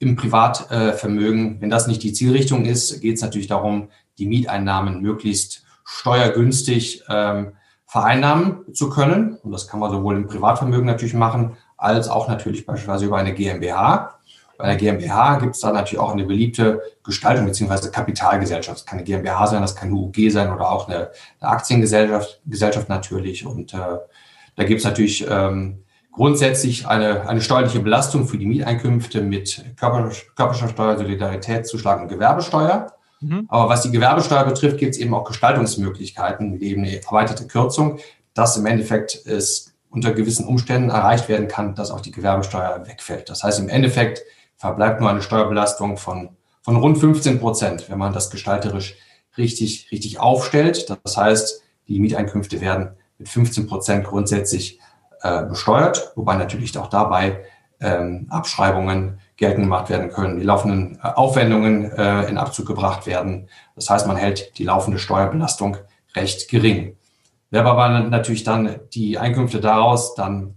im 0.02 0.16
Privatvermögen. 0.16 1.60
Wenn 1.60 1.70
das 1.70 1.86
nicht 1.86 2.02
die 2.02 2.12
Zielrichtung 2.12 2.64
ist, 2.64 3.00
geht 3.00 3.16
es 3.16 3.22
natürlich 3.22 3.46
darum, 3.46 3.88
die 4.18 4.26
Mieteinnahmen 4.26 5.00
möglichst 5.00 5.64
steuergünstig 5.84 7.04
ähm, 7.08 7.52
vereinnahmen 7.86 8.74
zu 8.74 8.90
können. 8.90 9.36
Und 9.36 9.52
das 9.52 9.68
kann 9.68 9.78
man 9.78 9.92
sowohl 9.92 10.16
im 10.16 10.26
Privatvermögen 10.26 10.86
natürlich 10.86 11.14
machen, 11.14 11.56
als 11.76 12.08
auch 12.08 12.28
natürlich 12.28 12.66
beispielsweise 12.66 13.06
über 13.06 13.18
eine 13.18 13.32
GmbH. 13.32 14.18
Bei 14.58 14.66
der 14.66 14.76
GmbH 14.76 15.38
gibt 15.38 15.54
es 15.54 15.60
da 15.60 15.72
natürlich 15.72 16.00
auch 16.00 16.12
eine 16.12 16.24
beliebte 16.24 16.82
Gestaltung 17.04 17.46
beziehungsweise 17.46 17.90
Kapitalgesellschaft. 17.90 18.80
Das 18.80 18.86
kann 18.86 18.98
eine 18.98 19.06
GmbH 19.06 19.46
sein, 19.46 19.62
das 19.62 19.76
kann 19.76 19.88
eine 19.88 19.98
UG 19.98 20.30
sein 20.30 20.52
oder 20.52 20.70
auch 20.70 20.88
eine, 20.88 21.10
eine 21.40 21.50
Aktiengesellschaft 21.50 22.40
Gesellschaft 22.44 22.88
natürlich. 22.88 23.46
Und 23.46 23.72
äh, 23.72 23.98
da 24.56 24.64
gibt 24.64 24.78
es 24.78 24.84
natürlich 24.84 25.26
ähm, 25.28 25.84
grundsätzlich 26.12 26.86
eine, 26.86 27.28
eine 27.28 27.40
steuerliche 27.40 27.80
Belastung 27.80 28.28
für 28.28 28.38
die 28.38 28.46
Mieteinkünfte 28.46 29.22
mit 29.22 29.64
Körper, 29.76 30.10
Körperschaftsteuer, 30.36 30.98
Solidaritätszuschlag 30.98 32.02
und 32.02 32.08
Gewerbesteuer. 32.08 32.92
Mhm. 33.20 33.46
Aber 33.48 33.68
was 33.68 33.82
die 33.82 33.90
Gewerbesteuer 33.90 34.44
betrifft, 34.44 34.78
gibt 34.78 34.94
es 34.94 35.00
eben 35.00 35.14
auch 35.14 35.24
Gestaltungsmöglichkeiten, 35.24 36.60
eben 36.60 36.82
eine 36.82 37.02
erweiterte 37.02 37.46
Kürzung, 37.46 37.98
dass 38.34 38.56
im 38.56 38.66
Endeffekt 38.66 39.26
es 39.26 39.74
unter 39.90 40.12
gewissen 40.12 40.46
Umständen 40.46 40.90
erreicht 40.90 41.28
werden 41.28 41.48
kann, 41.48 41.74
dass 41.74 41.90
auch 41.90 42.00
die 42.00 42.12
Gewerbesteuer 42.12 42.86
wegfällt. 42.86 43.28
Das 43.28 43.42
heißt, 43.42 43.58
im 43.60 43.68
Endeffekt 43.68 44.22
verbleibt 44.56 45.00
nur 45.00 45.10
eine 45.10 45.22
Steuerbelastung 45.22 45.96
von, 45.96 46.30
von 46.62 46.76
rund 46.76 46.98
15 46.98 47.40
Prozent, 47.40 47.90
wenn 47.90 47.98
man 47.98 48.12
das 48.12 48.30
gestalterisch 48.30 48.96
richtig, 49.36 49.88
richtig 49.92 50.18
aufstellt. 50.20 50.94
Das 51.04 51.16
heißt, 51.16 51.62
die 51.88 52.00
Mieteinkünfte 52.00 52.60
werden 52.60 52.90
mit 53.18 53.28
15 53.28 53.66
Prozent 53.66 54.04
grundsätzlich 54.04 54.78
äh, 55.22 55.44
besteuert, 55.44 56.12
wobei 56.16 56.36
natürlich 56.36 56.76
auch 56.78 56.88
dabei 56.88 57.44
ähm, 57.80 58.26
Abschreibungen 58.30 59.18
geltend 59.36 59.64
gemacht 59.64 59.90
werden 59.90 60.10
können, 60.10 60.38
die 60.38 60.44
laufenden 60.44 60.98
äh, 61.02 61.08
Aufwendungen 61.08 61.90
äh, 61.90 62.24
in 62.24 62.38
Abzug 62.38 62.66
gebracht 62.66 63.06
werden. 63.06 63.48
Das 63.74 63.90
heißt, 63.90 64.06
man 64.06 64.16
hält 64.16 64.58
die 64.58 64.64
laufende 64.64 64.98
Steuerbelastung 64.98 65.76
recht 66.14 66.48
gering. 66.48 66.96
Wer 67.50 67.66
aber 67.66 67.88
natürlich 67.88 68.44
dann 68.44 68.80
die 68.94 69.18
Einkünfte 69.18 69.60
daraus 69.60 70.14
dann 70.14 70.54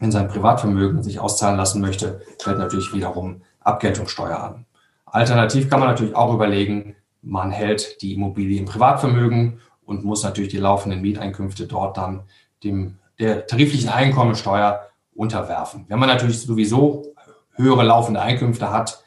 in 0.00 0.12
sein 0.12 0.28
Privatvermögen 0.28 1.02
sich 1.02 1.18
auszahlen 1.18 1.56
lassen 1.56 1.80
möchte, 1.80 2.20
fällt 2.38 2.58
natürlich 2.58 2.92
wiederum 2.92 3.42
Abgeltungssteuer 3.60 4.38
an. 4.38 4.66
Alternativ 5.06 5.68
kann 5.68 5.80
man 5.80 5.88
natürlich 5.88 6.14
auch 6.14 6.32
überlegen, 6.32 6.96
man 7.22 7.50
hält 7.50 8.02
die 8.02 8.14
Immobilie 8.14 8.58
im 8.58 8.66
Privatvermögen 8.66 9.60
und 9.84 10.04
muss 10.04 10.24
natürlich 10.24 10.50
die 10.50 10.58
laufenden 10.58 11.02
Mieteinkünfte 11.02 11.66
dort 11.66 11.96
dann 11.96 12.22
dem, 12.64 12.98
der 13.22 13.46
tariflichen 13.46 13.88
Einkommensteuer 13.88 14.88
unterwerfen. 15.14 15.84
Wenn 15.88 16.00
man 16.00 16.08
natürlich 16.08 16.40
sowieso 16.40 17.14
höhere 17.54 17.84
laufende 17.84 18.20
Einkünfte 18.20 18.70
hat, 18.70 19.04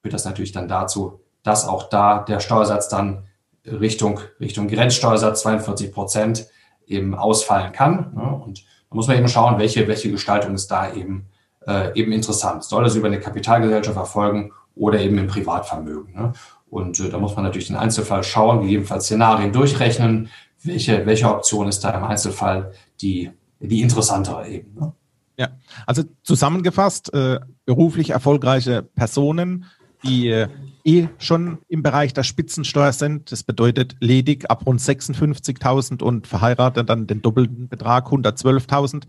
führt 0.00 0.14
das 0.14 0.24
natürlich 0.24 0.52
dann 0.52 0.68
dazu, 0.68 1.20
dass 1.42 1.66
auch 1.66 1.88
da 1.88 2.20
der 2.20 2.38
Steuersatz 2.40 2.88
dann 2.88 3.24
Richtung, 3.66 4.20
Richtung 4.38 4.68
Grenzsteuersatz 4.68 5.42
42 5.42 5.92
Prozent 5.92 6.46
eben 6.86 7.14
ausfallen 7.14 7.72
kann. 7.72 8.12
Ne? 8.14 8.22
Und 8.22 8.64
da 8.88 8.94
muss 8.94 9.08
man 9.08 9.18
eben 9.18 9.28
schauen, 9.28 9.58
welche, 9.58 9.88
welche 9.88 10.10
Gestaltung 10.10 10.54
ist 10.54 10.68
da 10.70 10.92
eben, 10.92 11.26
äh, 11.66 11.92
eben 11.98 12.12
interessant. 12.12 12.62
Soll 12.62 12.84
das 12.84 12.94
über 12.94 13.08
eine 13.08 13.20
Kapitalgesellschaft 13.20 13.96
erfolgen 13.96 14.52
oder 14.76 15.00
eben 15.00 15.18
im 15.18 15.26
Privatvermögen? 15.26 16.14
Ne? 16.14 16.32
Und 16.68 17.00
äh, 17.00 17.10
da 17.10 17.18
muss 17.18 17.34
man 17.34 17.44
natürlich 17.44 17.66
den 17.66 17.76
Einzelfall 17.76 18.22
schauen, 18.22 18.62
gegebenenfalls 18.62 19.06
Szenarien 19.06 19.52
durchrechnen, 19.52 20.30
welche, 20.62 21.04
welche 21.06 21.28
Option 21.28 21.68
ist 21.68 21.80
da 21.80 21.90
im 21.90 22.04
Einzelfall 22.04 22.72
die, 23.00 23.32
die 23.60 23.82
interessantere 23.82 24.48
eben. 24.48 24.74
Ne? 24.74 24.92
Ja, 25.36 25.48
also 25.86 26.02
zusammengefasst, 26.22 27.12
äh, 27.14 27.40
beruflich 27.64 28.10
erfolgreiche 28.10 28.82
Personen, 28.82 29.66
die 30.04 30.28
äh, 30.28 30.48
eh 30.84 31.08
schon 31.18 31.58
im 31.68 31.82
Bereich 31.82 32.12
der 32.12 32.22
Spitzensteuer 32.22 32.92
sind. 32.92 33.32
Das 33.32 33.42
bedeutet 33.42 33.96
ledig 34.00 34.50
ab 34.50 34.66
rund 34.66 34.80
56.000 34.80 36.02
und 36.02 36.26
verheiratet 36.26 36.88
dann 36.88 37.06
den 37.06 37.22
doppelten 37.22 37.68
Betrag 37.68 38.06
112.000. 38.08 39.04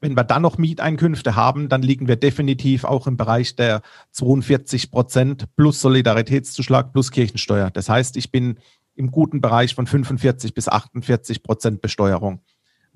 Wenn 0.00 0.16
wir 0.16 0.24
dann 0.24 0.42
noch 0.42 0.58
Mieteinkünfte 0.58 1.34
haben, 1.34 1.68
dann 1.68 1.82
liegen 1.82 2.06
wir 2.06 2.16
definitiv 2.16 2.84
auch 2.84 3.08
im 3.08 3.16
Bereich 3.16 3.56
der 3.56 3.82
42 4.12 4.92
Prozent 4.92 5.46
plus 5.56 5.80
Solidaritätszuschlag 5.80 6.92
plus 6.92 7.10
Kirchensteuer. 7.10 7.70
Das 7.70 7.88
heißt, 7.88 8.16
ich 8.16 8.30
bin 8.30 8.58
im 8.94 9.10
guten 9.10 9.40
Bereich 9.40 9.74
von 9.74 9.86
45 9.86 10.54
bis 10.54 10.68
48 10.68 11.42
Prozent 11.42 11.82
Besteuerung. 11.82 12.40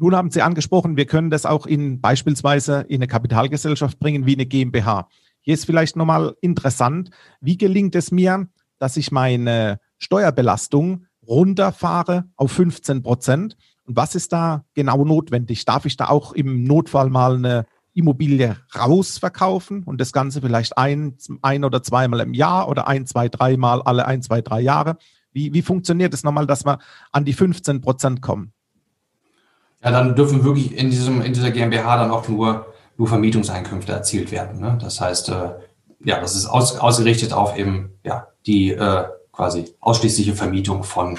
Nun 0.03 0.17
haben 0.17 0.33
Sie 0.33 0.43
angesprochen, 0.43 0.97
wir 0.97 1.07
können 1.07 1.31
das 1.31 1.47
auch 1.47 1.65
in 1.65 2.01
beispielsweise 2.01 2.81
in 2.89 2.97
eine 2.97 3.07
Kapitalgesellschaft 3.07 4.01
bringen 4.01 4.27
wie 4.27 4.35
eine 4.35 4.47
GmbH. 4.47 5.09
Hier 5.43 5.55
ist 5.55 5.65
vielleicht 5.65 5.95
nochmal 5.95 6.35
interessant, 6.41 7.11
wie 7.41 7.57
gelingt 7.57 7.95
es 7.95 8.11
mir, 8.11 8.49
dass 8.81 8.97
ich 8.97 9.13
meine 9.13 9.79
Steuerbelastung 9.99 11.07
runterfahre 11.25 12.25
auf 12.35 12.51
15 12.51 13.05
Prozent? 13.05 13.57
Und 13.85 13.95
was 13.95 14.17
ist 14.17 14.33
da 14.33 14.65
genau 14.75 15.05
notwendig? 15.05 15.65
Darf 15.67 15.85
ich 15.85 15.97
da 15.97 16.09
auch 16.09 16.33
im 16.33 16.65
Notfall 16.65 17.09
mal 17.09 17.37
eine 17.37 17.67
Immobilie 17.95 18.57
rausverkaufen 18.77 19.85
und 19.85 20.01
das 20.01 20.13
Ganze 20.13 20.41
vielleicht 20.41 20.79
ein, 20.79 21.17
ein 21.43 21.65
oder 21.65 21.81
zweimal 21.85 22.19
im 22.19 22.35
Jahr 22.35 22.69
oder 22.69 22.89
ein, 22.89 23.07
zwei, 23.07 23.29
dreimal 23.29 23.83
alle 23.83 24.05
ein, 24.05 24.21
zwei, 24.21 24.41
drei 24.41 24.63
Jahre? 24.63 24.97
Wie, 25.31 25.55
wie 25.55 25.63
funktioniert 25.63 26.13
es 26.13 26.25
nochmal, 26.25 26.49
dass 26.49 26.67
wir 26.67 26.81
an 27.13 27.25
die 27.25 27.35
15 27.35 27.81
Prozent 27.81 28.21
kommen? 28.21 28.53
Ja, 29.85 29.91
dann 29.91 30.15
dürfen 30.15 30.45
wirklich 30.45 30.77
in, 30.77 30.91
diesem, 30.91 31.23
in 31.23 31.33
dieser 31.33 31.51
GmbH 31.51 31.97
dann 31.97 32.11
auch 32.11 32.29
nur 32.29 32.67
nur 32.97 33.09
Vermietungseinkünfte 33.09 33.93
erzielt 33.93 34.31
werden. 34.31 34.61
Ne? 34.61 34.79
Das 34.81 35.01
heißt, 35.01 35.31
äh, 35.31 35.51
ja, 36.05 36.21
das 36.21 36.37
ist 36.37 36.47
aus, 36.47 36.79
ausgerichtet 36.79 37.33
auf 37.33 37.57
eben 37.57 37.99
ja, 38.05 38.29
die 38.47 38.71
äh, 38.73 39.05
quasi 39.33 39.75
ausschließliche 39.81 40.35
Vermietung 40.35 40.85
von, 40.85 41.19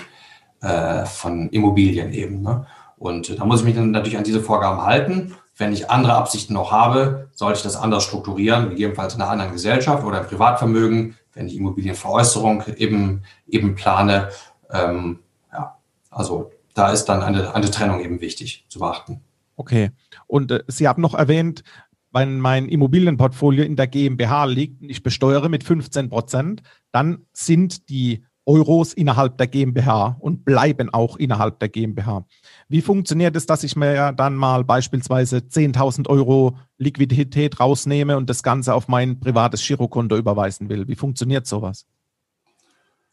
äh, 0.62 1.06
von 1.06 1.50
Immobilien 1.50 2.14
eben. 2.14 2.42
Ne? 2.42 2.66
Und 2.98 3.30
äh, 3.30 3.36
da 3.36 3.46
muss 3.46 3.60
ich 3.60 3.66
mich 3.66 3.76
dann 3.76 3.92
natürlich 3.92 4.18
an 4.18 4.24
diese 4.24 4.42
Vorgaben 4.42 4.82
halten. 4.82 5.36
Wenn 5.58 5.74
ich 5.74 5.90
andere 5.90 6.14
Absichten 6.14 6.54
noch 6.54 6.72
habe, 6.72 7.30
sollte 7.34 7.58
ich 7.58 7.64
das 7.64 7.76
anders 7.76 8.04
strukturieren, 8.04 8.70
gegebenenfalls 8.70 9.16
in 9.16 9.22
einer 9.22 9.30
anderen 9.30 9.52
Gesellschaft 9.52 10.04
oder 10.04 10.22
im 10.22 10.28
Privatvermögen, 10.28 11.16
wenn 11.34 11.48
ich 11.48 11.58
Immobilienveräußerung 11.58 12.64
eben, 12.78 13.24
eben 13.48 13.76
plane. 13.76 14.30
Ähm, 14.72 15.20
ja, 15.52 15.78
also 16.10 16.52
da 16.74 16.92
ist 16.92 17.06
dann 17.06 17.22
eine, 17.22 17.54
eine 17.56 17.70
Trennung 17.70 18.02
eben 18.02 18.22
wichtig 18.22 18.66
zu 18.68 18.80
beachten. 18.80 19.22
Okay. 19.56 19.92
Und 20.28 20.52
äh, 20.52 20.64
Sie 20.68 20.88
haben 20.88 21.02
noch 21.02 21.14
erwähnt, 21.14 21.64
wenn 22.12 22.40
mein 22.40 22.70
Immobilienportfolio 22.70 23.64
in 23.64 23.76
der 23.76 23.88
GmbH 23.88 24.46
liegt 24.46 24.82
und 24.82 24.90
ich 24.90 25.04
besteuere 25.04 25.50
mit 25.50 25.64
15 25.64 26.10
Prozent, 26.10 26.62
dann 26.92 27.26
sind 27.34 27.90
die 27.90 28.24
Euros 28.46 28.94
innerhalb 28.94 29.38
der 29.38 29.48
GmbH 29.48 30.18
und 30.20 30.44
bleiben 30.44 30.94
auch 30.94 31.16
innerhalb 31.16 31.60
der 31.60 31.70
GmbH. 31.70 32.26
Wie 32.68 32.82
funktioniert 32.82 33.36
es, 33.36 33.46
dass 33.46 33.64
ich 33.64 33.76
mir 33.76 34.12
dann 34.12 34.36
mal 34.36 34.64
beispielsweise 34.64 35.38
10.000 35.38 36.08
Euro 36.10 36.58
Liquidität 36.78 37.60
rausnehme 37.60 38.18
und 38.18 38.30
das 38.30 38.44
Ganze 38.44 38.74
auf 38.74 38.88
mein 38.88 39.20
privates 39.20 39.66
Girokonto 39.66 40.18
überweisen 40.18 40.70
will? 40.70 40.88
Wie 40.88 40.96
funktioniert 40.96 41.48
sowas? 41.48 41.88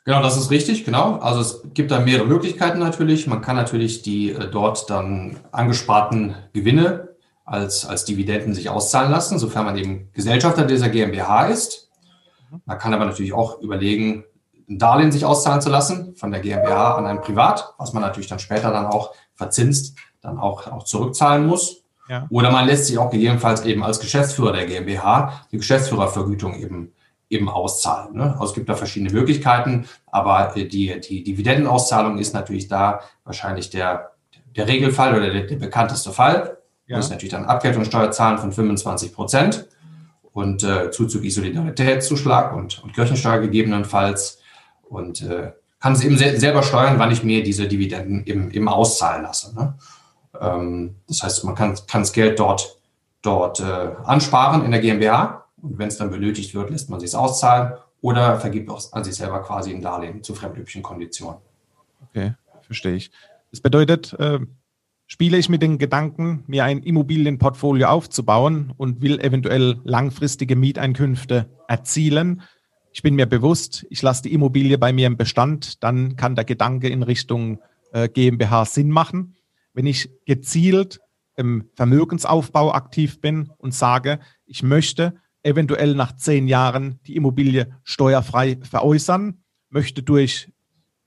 Genau, 0.05 0.23
das 0.23 0.37
ist 0.37 0.51
richtig, 0.51 0.85
genau. 0.85 1.17
Also 1.17 1.41
es 1.41 1.63
gibt 1.75 1.91
da 1.91 2.01
mehrere 2.01 2.27
Möglichkeiten 2.27 2.79
natürlich. 2.79 3.27
Man 3.27 3.43
kann 3.43 3.57
natürlich 3.57 4.03
die 4.03 4.31
äh, 4.31 4.51
dort 4.51 4.89
dann 4.89 5.39
angesparten 5.53 6.35
Gewinne 6.53 7.11
als, 7.45 7.85
als 7.85 8.05
Dividenden 8.05 8.55
sich 8.55 8.71
auszahlen 8.71 9.11
lassen, 9.11 9.39
sofern 9.39 9.67
man 9.67 9.77
eben 9.77 10.09
Gesellschafter 10.13 10.65
dieser 10.65 10.89
GmbH 10.89 11.47
ist. 11.47 11.91
Man 12.65 12.79
kann 12.79 12.95
aber 12.95 13.05
natürlich 13.05 13.33
auch 13.33 13.61
überlegen, 13.61 14.25
ein 14.69 14.79
Darlehen 14.79 15.13
sich 15.13 15.25
auszahlen 15.25 15.61
zu 15.61 15.69
lassen 15.69 16.15
von 16.15 16.31
der 16.31 16.41
GmbH 16.41 16.95
an 16.95 17.07
ein 17.07 17.21
Privat, 17.21 17.75
was 17.79 17.93
man 17.93 18.03
natürlich 18.03 18.29
dann 18.29 18.39
später 18.39 18.71
dann 18.71 18.87
auch 18.87 19.15
verzinst, 19.35 19.97
dann 20.21 20.39
auch, 20.39 20.67
auch 20.69 20.85
zurückzahlen 20.85 21.47
muss. 21.47 21.83
Ja. 22.09 22.27
Oder 22.31 22.51
man 22.51 22.67
lässt 22.67 22.87
sich 22.87 22.99
auch 22.99 23.11
gegebenenfalls 23.11 23.65
eben 23.65 23.83
als 23.83 24.01
Geschäftsführer 24.01 24.53
der 24.53 24.67
GmbH 24.67 25.45
die 25.53 25.59
Geschäftsführervergütung 25.59 26.55
eben 26.55 26.93
eben 27.31 27.49
auszahlen. 27.49 28.17
Ne? 28.17 28.33
Also 28.33 28.47
es 28.47 28.55
gibt 28.55 28.69
da 28.69 28.75
verschiedene 28.75 29.13
Möglichkeiten, 29.13 29.87
aber 30.07 30.53
die, 30.57 31.01
die 31.01 31.23
Dividendenauszahlung 31.23 32.19
ist 32.19 32.35
natürlich 32.35 32.69
da 32.69 33.01
wahrscheinlich 33.25 33.71
der, 33.71 34.11
der 34.57 34.67
Regelfall 34.67 35.17
oder 35.17 35.31
der, 35.31 35.45
der 35.45 35.57
bekannteste 35.57 36.11
Fall. 36.11 36.59
Ja. 36.87 36.97
Man 36.97 36.99
muss 36.99 37.11
natürlich 37.11 37.33
dann 37.33 37.45
Abgeltungssteuer 37.45 38.11
zahlen 38.11 38.39
von 38.39 38.53
25 38.53 39.15
Prozent 39.15 39.69
und 40.33 40.65
äh, 40.65 40.91
zuzüglich 40.91 41.33
Solidaritätszuschlag 41.33 42.55
und, 42.55 42.83
und 42.83 42.95
Kirchensteuer 42.95 43.39
gegebenenfalls 43.39 44.41
und 44.89 45.23
äh, 45.23 45.53
kann 45.79 45.93
es 45.93 46.03
eben 46.05 46.19
se 46.19 46.39
selber 46.39 46.65
steuern, 46.65 46.99
wann 46.99 47.13
ich 47.13 47.23
mir 47.23 47.43
diese 47.45 47.69
Dividenden 47.69 48.27
eben, 48.27 48.51
eben 48.51 48.69
auszahlen 48.69 49.23
lasse. 49.23 49.55
Ne? 49.55 49.79
Ähm, 50.39 50.97
das 51.07 51.23
heißt, 51.23 51.45
man 51.45 51.55
kann, 51.55 51.79
kann 51.87 52.03
das 52.03 52.13
Geld 52.13 52.41
dort, 52.41 52.77
dort 53.23 53.61
äh, 53.61 53.91
ansparen 54.05 54.65
in 54.65 54.73
der 54.73 54.81
GmbH 54.81 55.40
und 55.63 55.79
wenn 55.79 55.89
es 55.89 55.97
dann 55.97 56.11
benötigt 56.11 56.55
wird, 56.55 56.71
lässt 56.71 56.91
man 56.91 57.01
sich 57.01 57.09
es 57.09 57.15
auszahlen 57.15 57.75
oder 58.01 58.41
vergibt 58.41 58.71
auch 58.71 58.93
an 58.93 59.05
sich 59.05 59.15
selber 59.15 59.43
quasi 59.43 59.75
ein 59.75 59.83
Darlehen 59.83 60.23
zu 60.23 60.35
fremdüblichen 60.35 60.83
Konditionen. 60.83 61.41
Okay, 62.09 62.35
verstehe 62.63 62.95
ich. 62.95 63.11
Das 63.51 63.61
bedeutet, 63.61 64.15
äh, 64.15 64.41
spiele 65.07 65.37
ich 65.37 65.49
mit 65.49 65.63
den 65.63 65.79
Gedanken, 65.79 66.45
mir 66.47 66.65
ein 66.65 66.83
Immobilienportfolio 66.83 67.89
aufzubauen 67.89 68.73
und 68.77 69.03
will 69.03 69.21
eventuell 69.21 69.81
langfristige 69.85 70.57
Mieteinkünfte 70.57 71.51
erzielen. 71.69 72.43
Ich 72.93 73.03
bin 73.03 73.15
mir 73.15 73.27
bewusst, 73.27 73.87
ich 73.91 74.03
lasse 74.03 74.23
die 74.23 74.33
Immobilie 74.33 74.79
bei 74.79 74.93
mir 74.93 75.07
im 75.07 75.17
Bestand, 75.17 75.83
dann 75.83 76.17
kann 76.17 76.37
der 76.37 76.45
Gedanke 76.45 76.89
in 76.89 77.03
Richtung 77.03 77.61
äh, 77.93 78.09
GmbH 78.09 78.65
Sinn 78.65 78.91
machen. 78.91 79.37
Wenn 79.75 79.87
ich 79.87 80.11
gezielt 80.27 81.01
im 81.37 81.69
Vermögensaufbau 81.75 82.73
aktiv 82.73 83.21
bin 83.21 83.51
und 83.59 83.75
sage, 83.75 84.21
ich 84.47 84.63
möchte 84.63 85.15
eventuell 85.43 85.95
nach 85.95 86.17
zehn 86.17 86.49
Jahren 86.49 87.01
die 87.07 87.17
Immobilie 87.17 87.69
steuerfrei 87.83 88.59
veräußern, 88.63 89.43
möchte 89.69 90.03
durch 90.03 90.53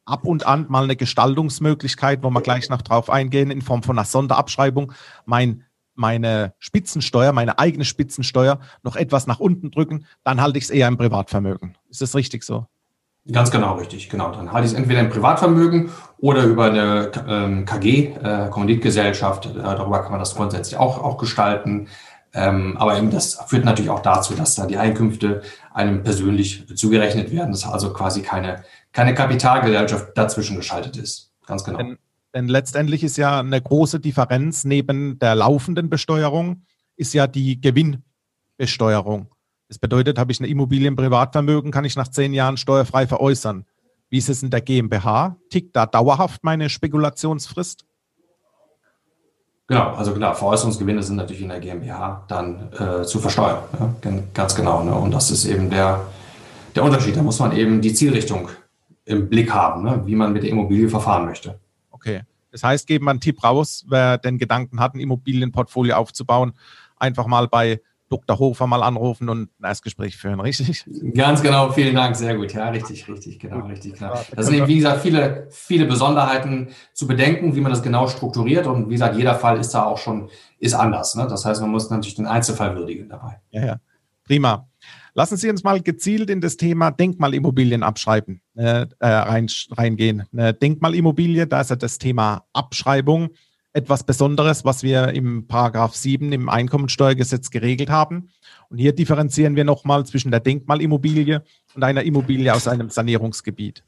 ab 0.05 0.25
und 0.25 0.45
an 0.45 0.65
mal 0.69 0.83
eine 0.83 0.95
Gestaltungsmöglichkeit, 0.95 2.23
wo 2.23 2.29
wir 2.29 2.41
gleich 2.41 2.69
noch 2.69 2.81
drauf 2.81 3.09
eingehen, 3.09 3.51
in 3.51 3.61
Form 3.61 3.83
von 3.83 3.97
einer 3.97 4.05
Sonderabschreibung, 4.05 4.93
mein 5.25 5.63
meine 5.95 6.53
Spitzensteuer, 6.57 7.33
meine 7.33 7.59
eigene 7.59 7.85
Spitzensteuer 7.85 8.59
noch 8.81 8.95
etwas 8.95 9.27
nach 9.27 9.39
unten 9.39 9.69
drücken, 9.69 10.05
dann 10.23 10.41
halte 10.41 10.57
ich 10.57 10.65
es 10.65 10.69
eher 10.71 10.87
im 10.87 10.97
Privatvermögen. 10.97 11.77
Ist 11.89 12.01
das 12.01 12.15
richtig 12.15 12.43
so? 12.43 12.65
Ganz 13.31 13.51
genau 13.51 13.75
richtig, 13.75 14.09
genau. 14.09 14.31
Dann 14.31 14.51
halte 14.51 14.65
ich 14.65 14.73
es 14.73 14.77
entweder 14.77 14.99
im 14.99 15.09
Privatvermögen 15.09 15.91
oder 16.17 16.43
über 16.43 16.65
eine 16.65 17.09
ähm, 17.25 17.63
KG, 17.63 18.15
äh, 18.21 18.49
Kommanditgesellschaft. 18.49 19.45
Äh, 19.45 19.59
darüber 19.61 20.01
kann 20.01 20.11
man 20.11 20.19
das 20.19 20.35
grundsätzlich 20.35 20.77
auch, 20.77 21.01
auch 21.01 21.17
gestalten. 21.17 21.87
Ähm, 22.33 22.77
aber 22.77 22.97
eben 22.97 23.11
das 23.11 23.35
führt 23.47 23.63
natürlich 23.63 23.91
auch 23.91 24.01
dazu, 24.01 24.33
dass 24.33 24.55
da 24.55 24.65
die 24.65 24.77
Einkünfte 24.77 25.43
einem 25.71 26.03
persönlich 26.03 26.65
zugerechnet 26.75 27.31
werden, 27.31 27.51
dass 27.51 27.65
also 27.65 27.93
quasi 27.93 28.23
keine, 28.23 28.63
keine 28.91 29.13
Kapitalgesellschaft 29.13 30.17
dazwischen 30.17 30.55
geschaltet 30.55 30.97
ist. 30.97 31.31
Ganz 31.45 31.63
genau. 31.63 31.77
Denn, 31.77 31.97
denn 32.33 32.47
letztendlich 32.47 33.03
ist 33.03 33.17
ja 33.17 33.39
eine 33.39 33.61
große 33.61 33.99
Differenz 33.99 34.63
neben 34.63 35.19
der 35.19 35.35
laufenden 35.35 35.89
Besteuerung, 35.89 36.63
ist 36.95 37.13
ja 37.13 37.27
die 37.27 37.61
Gewinnbesteuerung. 37.61 39.27
Das 39.67 39.77
bedeutet, 39.77 40.17
habe 40.17 40.31
ich 40.31 40.39
eine 40.39 40.49
Immobilie 40.49 40.87
im 40.87 40.95
Privatvermögen, 40.95 41.71
kann 41.71 41.85
ich 41.85 41.95
nach 41.95 42.07
zehn 42.07 42.33
Jahren 42.33 42.57
steuerfrei 42.57 43.05
veräußern. 43.07 43.65
Wie 44.09 44.17
ist 44.17 44.29
es 44.29 44.43
in 44.43 44.49
der 44.49 44.61
GmbH? 44.61 45.37
Tickt 45.49 45.75
da 45.75 45.85
dauerhaft 45.85 46.43
meine 46.43 46.69
Spekulationsfrist? 46.69 47.85
Genau, 49.73 49.95
also 49.95 50.13
genau, 50.13 50.35
Veräußerungsgewinne 50.35 51.01
sind 51.01 51.15
natürlich 51.15 51.41
in 51.41 51.49
der 51.49 51.59
GmbH 51.59 52.25
dann 52.27 52.71
äh, 52.73 53.03
zu 53.05 53.17
versteuern. 53.19 53.63
Ja? 53.79 54.21
Ganz 54.31 54.53
genau. 54.53 54.83
Ne? 54.83 54.93
Und 54.93 55.11
das 55.11 55.31
ist 55.31 55.45
eben 55.45 55.71
der, 55.71 56.05
der 56.75 56.83
Unterschied. 56.83 57.17
Da 57.17 57.23
muss 57.23 57.39
man 57.39 57.53
eben 57.53 57.81
die 57.81 57.91
Zielrichtung 57.91 58.49
im 59.05 59.29
Blick 59.29 59.51
haben, 59.51 59.81
ne? 59.81 60.03
wie 60.05 60.13
man 60.13 60.31
mit 60.31 60.43
der 60.43 60.51
Immobilie 60.51 60.89
verfahren 60.89 61.25
möchte. 61.25 61.59
Okay. 61.89 62.21
Das 62.51 62.63
heißt, 62.63 62.85
geben 62.85 63.05
wir 63.05 63.11
einen 63.11 63.19
Tipp 63.19 63.43
raus, 63.43 63.83
wer 63.87 64.19
den 64.19 64.37
Gedanken 64.37 64.79
hat, 64.79 64.93
ein 64.93 64.99
Immobilienportfolio 64.99 65.95
aufzubauen, 65.95 66.53
einfach 66.97 67.25
mal 67.25 67.47
bei 67.47 67.81
Dr. 68.13 68.37
Hofer 68.37 68.67
mal 68.67 68.83
anrufen 68.83 69.29
und 69.29 69.49
ein 69.59 69.63
Erstgespräch 69.63 70.15
führen, 70.15 70.39
richtig? 70.39 70.85
Ganz 71.13 71.41
genau, 71.41 71.71
vielen 71.71 71.95
Dank, 71.95 72.15
sehr 72.15 72.35
gut. 72.35 72.53
Ja, 72.53 72.69
richtig, 72.69 73.07
richtig, 73.07 73.39
genau, 73.39 73.65
richtig, 73.65 73.93
genau. 73.93 74.13
Das 74.35 74.45
sind 74.45 74.55
eben, 74.55 74.67
wie 74.67 74.75
gesagt, 74.75 75.01
viele, 75.01 75.47
viele 75.49 75.85
Besonderheiten 75.85 76.69
zu 76.93 77.07
bedenken, 77.07 77.55
wie 77.55 77.61
man 77.61 77.71
das 77.71 77.81
genau 77.81 78.07
strukturiert 78.07 78.67
und 78.67 78.89
wie 78.89 78.93
gesagt, 78.93 79.17
jeder 79.17 79.35
Fall 79.35 79.59
ist 79.59 79.71
da 79.71 79.85
auch 79.85 79.97
schon, 79.97 80.29
ist 80.59 80.75
anders. 80.75 81.15
Ne? 81.15 81.27
Das 81.27 81.45
heißt, 81.45 81.61
man 81.61 81.71
muss 81.71 81.89
natürlich 81.89 82.15
den 82.15 82.27
Einzelfall 82.27 82.75
würdigen 82.75 83.09
dabei. 83.09 83.41
Ja, 83.49 83.65
ja. 83.65 83.77
Prima. 84.25 84.69
Lassen 85.15 85.37
Sie 85.37 85.49
uns 85.49 85.63
mal 85.63 85.81
gezielt 85.81 86.29
in 86.29 86.41
das 86.41 86.57
Thema 86.57 86.91
Denkmalimmobilien 86.91 87.83
abschreiben, 87.83 88.41
äh, 88.55 88.85
rein, 88.99 89.47
reingehen. 89.71 90.23
Eine 90.31 90.53
Denkmalimmobilie, 90.53 91.45
da 91.45 91.61
ist 91.61 91.69
ja 91.69 91.75
das 91.75 91.97
Thema 91.99 92.45
Abschreibung 92.53 93.29
etwas 93.73 94.03
Besonderes, 94.03 94.63
was 94.63 94.83
wir 94.83 95.09
im 95.09 95.47
Paragraph 95.47 95.95
7 95.95 96.31
im 96.31 96.47
Einkommensteuergesetz 96.47 97.49
geregelt 97.49 97.89
haben. 97.89 98.29
Und 98.69 98.77
hier 98.77 98.93
differenzieren 98.93 99.55
wir 99.55 99.63
nochmal 99.63 100.05
zwischen 100.05 100.31
der 100.31 100.39
Denkmalimmobilie 100.39 101.43
und 101.75 101.83
einer 101.83 102.03
Immobilie 102.03 102.53
aus 102.53 102.67
einem 102.67 102.89
Sanierungsgebiet. 102.89 103.83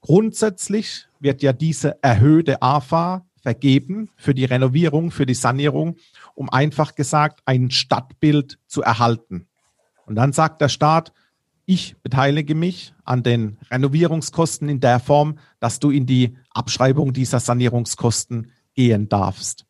Grundsätzlich 0.00 1.06
wird 1.20 1.42
ja 1.42 1.52
diese 1.52 2.02
erhöhte 2.02 2.60
AFA 2.60 3.24
vergeben 3.40 4.10
für 4.16 4.34
die 4.34 4.44
Renovierung, 4.44 5.12
für 5.12 5.26
die 5.26 5.34
Sanierung, 5.34 5.96
um 6.34 6.50
einfach 6.50 6.96
gesagt 6.96 7.40
ein 7.44 7.70
Stadtbild 7.70 8.58
zu 8.66 8.82
erhalten. 8.82 9.46
Und 10.06 10.16
dann 10.16 10.32
sagt 10.32 10.60
der 10.60 10.68
Staat, 10.68 11.12
ich 11.64 11.96
beteilige 12.02 12.56
mich 12.56 12.92
an 13.04 13.22
den 13.22 13.58
Renovierungskosten 13.70 14.68
in 14.68 14.80
der 14.80 14.98
Form, 14.98 15.38
dass 15.60 15.78
du 15.78 15.90
in 15.90 16.06
die 16.06 16.36
Abschreibung 16.50 17.12
dieser 17.12 17.38
Sanierungskosten 17.38 18.50
gehen 18.74 19.08
darfst. 19.08 19.66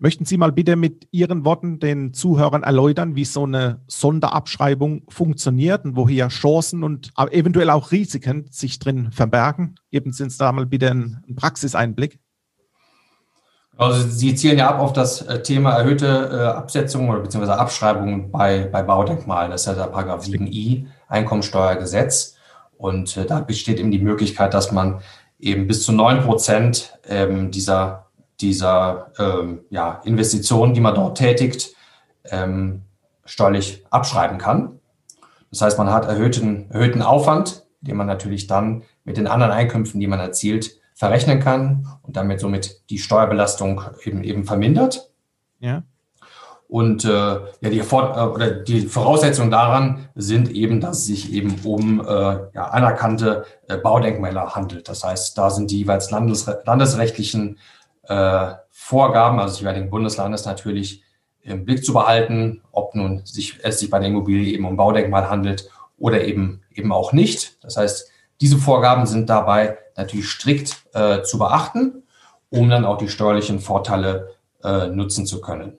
Möchten 0.00 0.24
Sie 0.24 0.36
mal 0.36 0.52
bitte 0.52 0.76
mit 0.76 1.08
Ihren 1.10 1.44
Worten 1.44 1.80
den 1.80 2.14
Zuhörern 2.14 2.62
erläutern, 2.62 3.16
wie 3.16 3.24
so 3.24 3.42
eine 3.44 3.82
Sonderabschreibung 3.88 5.02
funktioniert 5.08 5.84
und 5.84 5.96
wo 5.96 6.08
hier 6.08 6.28
Chancen 6.28 6.84
und 6.84 7.10
eventuell 7.32 7.68
auch 7.70 7.90
Risiken 7.90 8.46
sich 8.48 8.78
drin 8.78 9.10
verbergen? 9.10 9.74
Geben 9.90 10.12
Sie 10.12 10.22
uns 10.22 10.38
da 10.38 10.52
mal 10.52 10.66
bitte 10.66 10.90
einen 10.90 11.34
Praxiseinblick. 11.34 12.20
Also 13.76 14.08
Sie 14.08 14.36
zielen 14.36 14.58
ja 14.58 14.70
ab 14.70 14.80
auf 14.80 14.92
das 14.92 15.22
äh, 15.22 15.42
Thema 15.42 15.72
erhöhte 15.72 16.06
äh, 16.32 16.56
Absetzungen 16.56 17.10
oder 17.10 17.20
beziehungsweise 17.20 17.58
Abschreibungen 17.58 18.30
bei, 18.30 18.68
bei 18.70 18.84
Baudenkmalen. 18.84 19.50
Das 19.50 19.62
ist 19.62 19.66
ja 19.66 19.74
der 19.74 19.90
Paragraph 19.90 20.24
7i 20.24 20.86
Einkommensteuergesetz. 21.08 22.36
Und 22.76 23.16
äh, 23.16 23.24
da 23.24 23.40
besteht 23.40 23.80
eben 23.80 23.90
die 23.90 24.00
Möglichkeit, 24.00 24.54
dass 24.54 24.70
man 24.70 25.00
eben 25.38 25.66
bis 25.66 25.84
zu 25.84 25.92
neun 25.92 26.22
Prozent 26.22 26.98
ähm, 27.08 27.50
dieser 27.50 28.07
dieser 28.40 29.12
ähm, 29.18 29.60
ja, 29.70 30.00
Investitionen, 30.04 30.74
die 30.74 30.80
man 30.80 30.94
dort 30.94 31.18
tätigt, 31.18 31.74
ähm, 32.24 32.82
steuerlich 33.24 33.84
abschreiben 33.90 34.38
kann. 34.38 34.78
Das 35.50 35.62
heißt, 35.62 35.78
man 35.78 35.90
hat 35.90 36.06
erhöhten, 36.06 36.70
erhöhten 36.70 37.02
Aufwand, 37.02 37.66
den 37.80 37.96
man 37.96 38.06
natürlich 38.06 38.46
dann 38.46 38.82
mit 39.04 39.16
den 39.16 39.26
anderen 39.26 39.52
Einkünften, 39.52 40.00
die 40.00 40.06
man 40.06 40.20
erzielt, 40.20 40.78
verrechnen 40.94 41.40
kann 41.40 41.86
und 42.02 42.16
damit 42.16 42.40
somit 42.40 42.82
die 42.90 42.98
Steuerbelastung 42.98 43.82
eben, 44.04 44.24
eben 44.24 44.44
vermindert. 44.44 45.10
Ja. 45.60 45.84
Und 46.68 47.06
äh, 47.06 47.08
ja, 47.08 47.70
die, 47.70 47.80
Vor 47.80 48.14
äh, 48.14 48.20
oder 48.20 48.50
die 48.50 48.82
Voraussetzungen 48.82 49.50
daran 49.50 50.08
sind 50.14 50.50
eben, 50.50 50.80
dass 50.82 50.98
es 50.98 51.06
sich 51.06 51.32
eben 51.32 51.54
um 51.64 52.00
äh, 52.00 52.04
ja, 52.52 52.68
anerkannte 52.70 53.46
äh, 53.68 53.78
Baudenkmäler 53.78 54.54
handelt. 54.54 54.88
Das 54.88 55.02
heißt, 55.02 55.38
da 55.38 55.48
sind 55.48 55.70
die 55.70 55.78
jeweils 55.78 56.10
landesre 56.10 56.62
landesrechtlichen 56.66 57.58
äh, 58.08 58.54
Vorgaben, 58.70 59.38
also 59.38 59.60
jeweiligen 59.60 59.90
Bundeslandes 59.90 60.44
natürlich 60.44 61.02
im 61.42 61.64
Blick 61.64 61.84
zu 61.84 61.92
behalten, 61.92 62.62
ob 62.72 62.94
nun 62.94 63.24
sich, 63.24 63.58
es 63.62 63.80
sich 63.80 63.90
bei 63.90 63.98
der 63.98 64.08
Immobilie 64.08 64.52
eben 64.52 64.64
um 64.64 64.76
Baudenkmal 64.76 65.30
handelt 65.30 65.70
oder 65.96 66.24
eben, 66.24 66.62
eben 66.74 66.92
auch 66.92 67.12
nicht. 67.12 67.62
Das 67.62 67.76
heißt, 67.76 68.10
diese 68.40 68.58
Vorgaben 68.58 69.06
sind 69.06 69.28
dabei 69.28 69.78
natürlich 69.96 70.28
strikt 70.28 70.84
äh, 70.94 71.22
zu 71.22 71.38
beachten, 71.38 72.02
um 72.50 72.68
dann 72.70 72.84
auch 72.84 72.98
die 72.98 73.08
steuerlichen 73.08 73.60
Vorteile 73.60 74.30
äh, 74.62 74.88
nutzen 74.88 75.26
zu 75.26 75.40
können. 75.40 75.78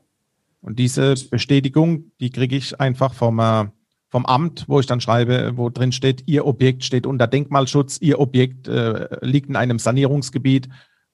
Und 0.62 0.78
diese 0.78 1.16
Bestätigung, 1.30 2.12
die 2.20 2.32
kriege 2.32 2.56
ich 2.56 2.80
einfach 2.80 3.14
vom, 3.14 3.40
äh, 3.40 3.66
vom 4.10 4.26
Amt, 4.26 4.66
wo 4.68 4.80
ich 4.80 4.86
dann 4.86 5.00
schreibe, 5.00 5.54
wo 5.56 5.70
drin 5.70 5.92
steht, 5.92 6.24
Ihr 6.26 6.46
Objekt 6.46 6.84
steht 6.84 7.06
unter 7.06 7.28
Denkmalschutz, 7.28 7.98
Ihr 8.02 8.20
Objekt 8.20 8.68
äh, 8.68 9.08
liegt 9.22 9.50
in 9.50 9.56
einem 9.56 9.80
Sanierungsgebiet 9.80 10.68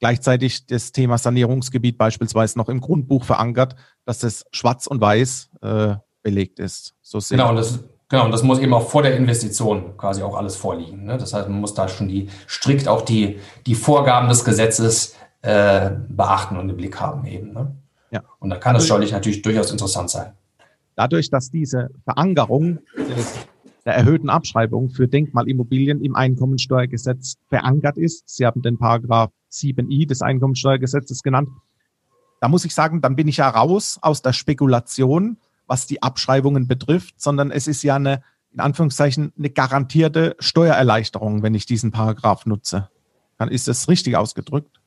gleichzeitig 0.05 0.67
das 0.67 0.91
Thema 0.91 1.17
Sanierungsgebiet 1.17 1.97
beispielsweise 1.97 2.59
noch 2.59 2.69
im 2.69 2.79
Grundbuch 2.79 3.23
verankert, 3.23 3.75
dass 4.05 4.21
es 4.21 4.45
schwarz 4.51 4.85
und 4.85 5.01
weiß 5.01 5.49
äh, 5.63 5.95
belegt 6.21 6.59
ist. 6.59 6.93
So 7.01 7.17
genau, 7.27 7.49
und 7.49 7.55
das, 7.55 7.79
genau, 8.07 8.25
und 8.25 8.31
das 8.31 8.43
muss 8.43 8.59
eben 8.59 8.71
auch 8.75 8.87
vor 8.87 9.01
der 9.01 9.17
Investition 9.17 9.97
quasi 9.97 10.21
auch 10.21 10.35
alles 10.35 10.57
vorliegen. 10.57 11.05
Ne? 11.05 11.17
Das 11.17 11.33
heißt, 11.33 11.49
man 11.49 11.59
muss 11.59 11.73
da 11.73 11.87
schon 11.87 12.07
die 12.07 12.29
strikt 12.47 12.87
auch 12.87 13.01
die, 13.01 13.39
die 13.65 13.73
Vorgaben 13.73 14.29
des 14.29 14.45
Gesetzes 14.45 15.15
äh, 15.41 15.89
beachten 16.07 16.57
und 16.57 16.69
im 16.69 16.77
Blick 16.77 17.01
haben 17.01 17.25
eben. 17.25 17.53
Ne? 17.53 17.75
Ja. 18.11 18.21
Und 18.37 18.51
da 18.51 18.57
kann 18.57 18.75
es 18.75 18.85
steuerlich 18.85 19.11
natürlich 19.11 19.41
durchaus 19.41 19.71
interessant 19.71 20.11
sein. 20.11 20.33
Dadurch, 20.95 21.31
dass 21.31 21.49
diese 21.49 21.89
Verankerung 22.03 22.77
des 22.95 23.37
der 23.85 23.93
erhöhten 23.95 24.29
Abschreibung 24.29 24.89
für 24.89 25.07
Denkmalimmobilien 25.07 26.01
im 26.01 26.15
Einkommensteuergesetz 26.15 27.35
verankert 27.47 27.97
ist. 27.97 28.27
Sie 28.27 28.45
haben 28.45 28.61
den 28.61 28.77
Paragraph 28.77 29.31
7i 29.51 30.07
des 30.07 30.21
Einkommensteuergesetzes 30.21 31.21
genannt. 31.21 31.49
Da 32.41 32.47
muss 32.47 32.65
ich 32.65 32.73
sagen, 32.73 33.01
dann 33.01 33.15
bin 33.15 33.27
ich 33.27 33.37
ja 33.37 33.49
raus 33.49 33.99
aus 34.01 34.21
der 34.21 34.33
Spekulation, 34.33 35.37
was 35.67 35.87
die 35.87 36.01
Abschreibungen 36.01 36.67
betrifft, 36.67 37.21
sondern 37.21 37.51
es 37.51 37.67
ist 37.67 37.83
ja 37.83 37.95
eine, 37.95 38.21
in 38.51 38.59
Anführungszeichen, 38.59 39.33
eine 39.37 39.49
garantierte 39.49 40.35
Steuererleichterung, 40.39 41.43
wenn 41.43 41.53
ich 41.53 41.65
diesen 41.65 41.91
Paragraph 41.91 42.45
nutze. 42.45 42.89
Dann 43.37 43.49
ist 43.49 43.67
das 43.67 43.87
richtig 43.87 44.17
ausgedrückt? 44.17 44.79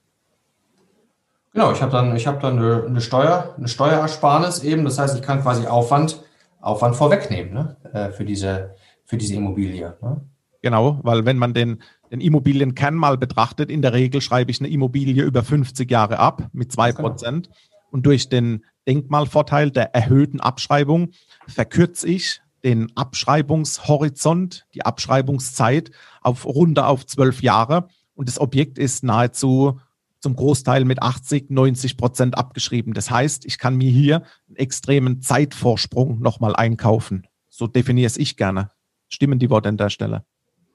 Genau, 1.53 1.73
ich 1.73 1.81
habe 1.83 1.93
dann, 1.93 2.15
ich 2.17 2.27
habe 2.27 2.41
dann 2.41 2.59
eine, 2.59 2.85
eine, 2.85 3.01
Steuer, 3.01 3.55
eine 3.57 3.69
Steuerersparnis 3.69 4.63
eben. 4.63 4.85
Das 4.85 4.99
heißt, 4.99 5.17
ich 5.17 5.23
kann 5.23 5.43
quasi 5.43 5.67
Aufwand, 5.67 6.23
Aufwand 6.61 6.97
vorwegnehmen 6.97 7.55
ne, 7.55 7.77
äh, 7.93 8.11
für 8.11 8.25
diese, 8.25 8.75
für 9.09 9.17
diese 9.17 9.35
Immobilie. 9.35 9.97
Ne? 10.03 10.21
Genau, 10.63 11.01
weil 11.03 11.25
wenn 11.25 11.39
man 11.39 11.55
den, 11.55 11.83
den 12.11 12.21
Immobilienkern 12.21 12.95
mal 12.95 13.17
betrachtet, 13.17 13.71
in 13.71 13.83
der 13.83 13.95
Regel 13.95 14.21
schreibe 14.21 14.51
ich 14.51 14.61
eine 14.61 14.69
Immobilie 14.69 15.25
über 15.25 15.43
50 15.43 15.91
Jahre 15.91 16.19
ab 16.19 16.49
mit 16.53 16.71
zwei 16.71 16.93
genau. 16.93 17.09
Prozent. 17.09 17.47
Genau. 17.47 17.59
Und 17.91 18.07
durch 18.07 18.29
den 18.29 18.65
Denkmalvorteil 18.87 19.71
der 19.71 19.95
erhöhten 19.95 20.41
Abschreibung 20.41 21.11
verkürze 21.47 22.07
ich 22.09 22.43
den 22.65 22.95
Abschreibungshorizont, 22.97 24.67
die 24.75 24.85
Abschreibungszeit 24.85 25.91
auf 26.21 26.45
runter 26.45 26.89
auf 26.89 27.07
zwölf 27.07 27.41
Jahre. 27.41 27.89
Und 28.15 28.29
das 28.29 28.39
Objekt 28.39 28.79
ist 28.79 29.05
nahezu 29.05 29.81
zum 30.21 30.37
Großteil 30.37 30.85
mit 30.85 31.01
80, 31.01 31.51
90 31.51 31.97
Prozent 31.97 32.37
abgeschrieben. 32.37 32.93
Das 32.93 33.11
heißt, 33.11 33.47
ich 33.47 33.59
kann 33.59 33.77
mir 33.77 33.91
hier 33.91 34.25
einen 34.49 34.57
extremen 34.57 35.23
Zeitvorsprung 35.23 36.21
nochmal 36.21 36.57
einkaufen. 36.57 37.27
So 37.49 37.69
definiere 37.69 38.09
es 38.09 38.17
ich 38.17 38.37
gerne. 38.37 38.71
Stimmen 39.09 39.39
die 39.39 39.51
Worte 39.51 39.69
an 39.69 39.77
der 39.77 39.91
Stelle? 39.91 40.25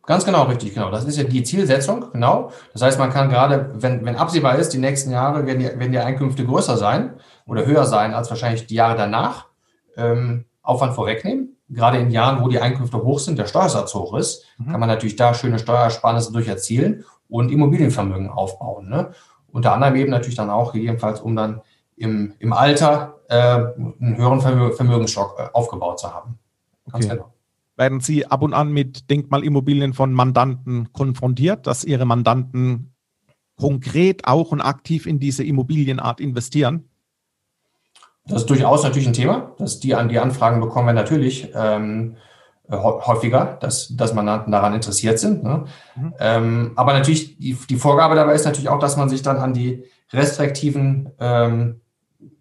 Ganz 0.05 0.25
genau, 0.25 0.43
richtig, 0.43 0.73
genau. 0.73 0.91
Das 0.91 1.05
ist 1.05 1.17
ja 1.17 1.23
die 1.23 1.43
Zielsetzung, 1.43 2.11
genau. 2.11 2.51
Das 2.73 2.81
heißt, 2.81 2.99
man 2.99 3.09
kann 3.09 3.29
gerade, 3.29 3.71
wenn, 3.75 4.03
wenn 4.03 4.17
absehbar 4.17 4.57
ist, 4.57 4.73
die 4.73 4.77
nächsten 4.77 5.11
Jahre 5.11 5.45
werden 5.45 5.59
die, 5.59 5.65
werden 5.65 5.91
die 5.93 5.99
Einkünfte 5.99 6.45
größer 6.45 6.75
sein 6.75 7.13
oder 7.45 7.65
höher 7.65 7.85
sein 7.85 8.13
als 8.13 8.29
wahrscheinlich 8.29 8.67
die 8.67 8.75
Jahre 8.75 8.97
danach, 8.97 9.47
ähm, 9.95 10.45
Aufwand 10.61 10.93
vorwegnehmen. 10.93 11.55
Gerade 11.69 11.99
in 11.99 12.11
Jahren, 12.11 12.43
wo 12.43 12.49
die 12.49 12.59
Einkünfte 12.59 13.01
hoch 13.01 13.19
sind, 13.19 13.39
der 13.39 13.45
Steuersatz 13.45 13.93
hoch 13.93 14.17
ist, 14.17 14.45
mhm. 14.57 14.71
kann 14.71 14.79
man 14.81 14.89
natürlich 14.89 15.15
da 15.15 15.33
schöne 15.33 15.57
Steuersparnisse 15.57 16.33
durch 16.33 16.49
erzielen 16.49 17.05
und 17.29 17.49
Immobilienvermögen 17.49 18.29
aufbauen. 18.29 18.89
Ne? 18.89 19.11
Unter 19.53 19.73
anderem 19.73 19.95
eben 19.95 20.11
natürlich 20.11 20.35
dann 20.35 20.49
auch 20.49 20.73
gegebenenfalls, 20.73 21.21
um 21.21 21.35
dann 21.35 21.61
im, 21.95 22.33
im 22.39 22.51
Alter 22.51 23.21
äh, 23.29 23.35
einen 23.37 24.17
höheren 24.17 24.41
Vermögensstock 24.41 25.39
äh, 25.39 25.47
aufgebaut 25.53 25.99
zu 25.99 26.13
haben. 26.13 26.37
Ganz 26.91 27.05
okay. 27.05 27.15
genau 27.15 27.32
werden 27.75 27.99
Sie 27.99 28.25
ab 28.25 28.41
und 28.41 28.53
an 28.53 28.71
mit 28.71 29.09
Denkmalimmobilien 29.09 29.93
von 29.93 30.13
Mandanten 30.13 30.91
konfrontiert, 30.93 31.67
dass 31.67 31.83
Ihre 31.83 32.05
Mandanten 32.05 32.93
konkret 33.57 34.27
auch 34.27 34.51
und 34.51 34.61
aktiv 34.61 35.05
in 35.05 35.19
diese 35.19 35.43
Immobilienart 35.43 36.19
investieren? 36.19 36.89
Das 38.25 38.41
ist 38.41 38.49
durchaus 38.49 38.83
natürlich 38.83 39.07
ein 39.07 39.13
Thema, 39.13 39.53
dass 39.57 39.79
die 39.79 39.95
an 39.95 40.09
die 40.09 40.19
Anfragen 40.19 40.61
bekommen 40.61 40.87
wir 40.87 40.93
natürlich 40.93 41.51
ähm, 41.53 42.15
häufiger, 42.69 43.57
dass, 43.59 43.89
dass 43.95 44.13
Mandanten 44.13 44.51
daran 44.51 44.73
interessiert 44.73 45.19
sind. 45.19 45.43
Ne? 45.43 45.65
Mhm. 45.95 46.13
Ähm, 46.19 46.71
aber 46.75 46.93
natürlich, 46.93 47.37
die, 47.37 47.57
die 47.69 47.75
Vorgabe 47.75 48.15
dabei 48.15 48.33
ist 48.33 48.45
natürlich 48.45 48.69
auch, 48.69 48.79
dass 48.79 48.95
man 48.95 49.09
sich 49.09 49.21
dann 49.21 49.37
an 49.37 49.53
die 49.53 49.83
restriktiven 50.13 51.11
ähm, 51.19 51.81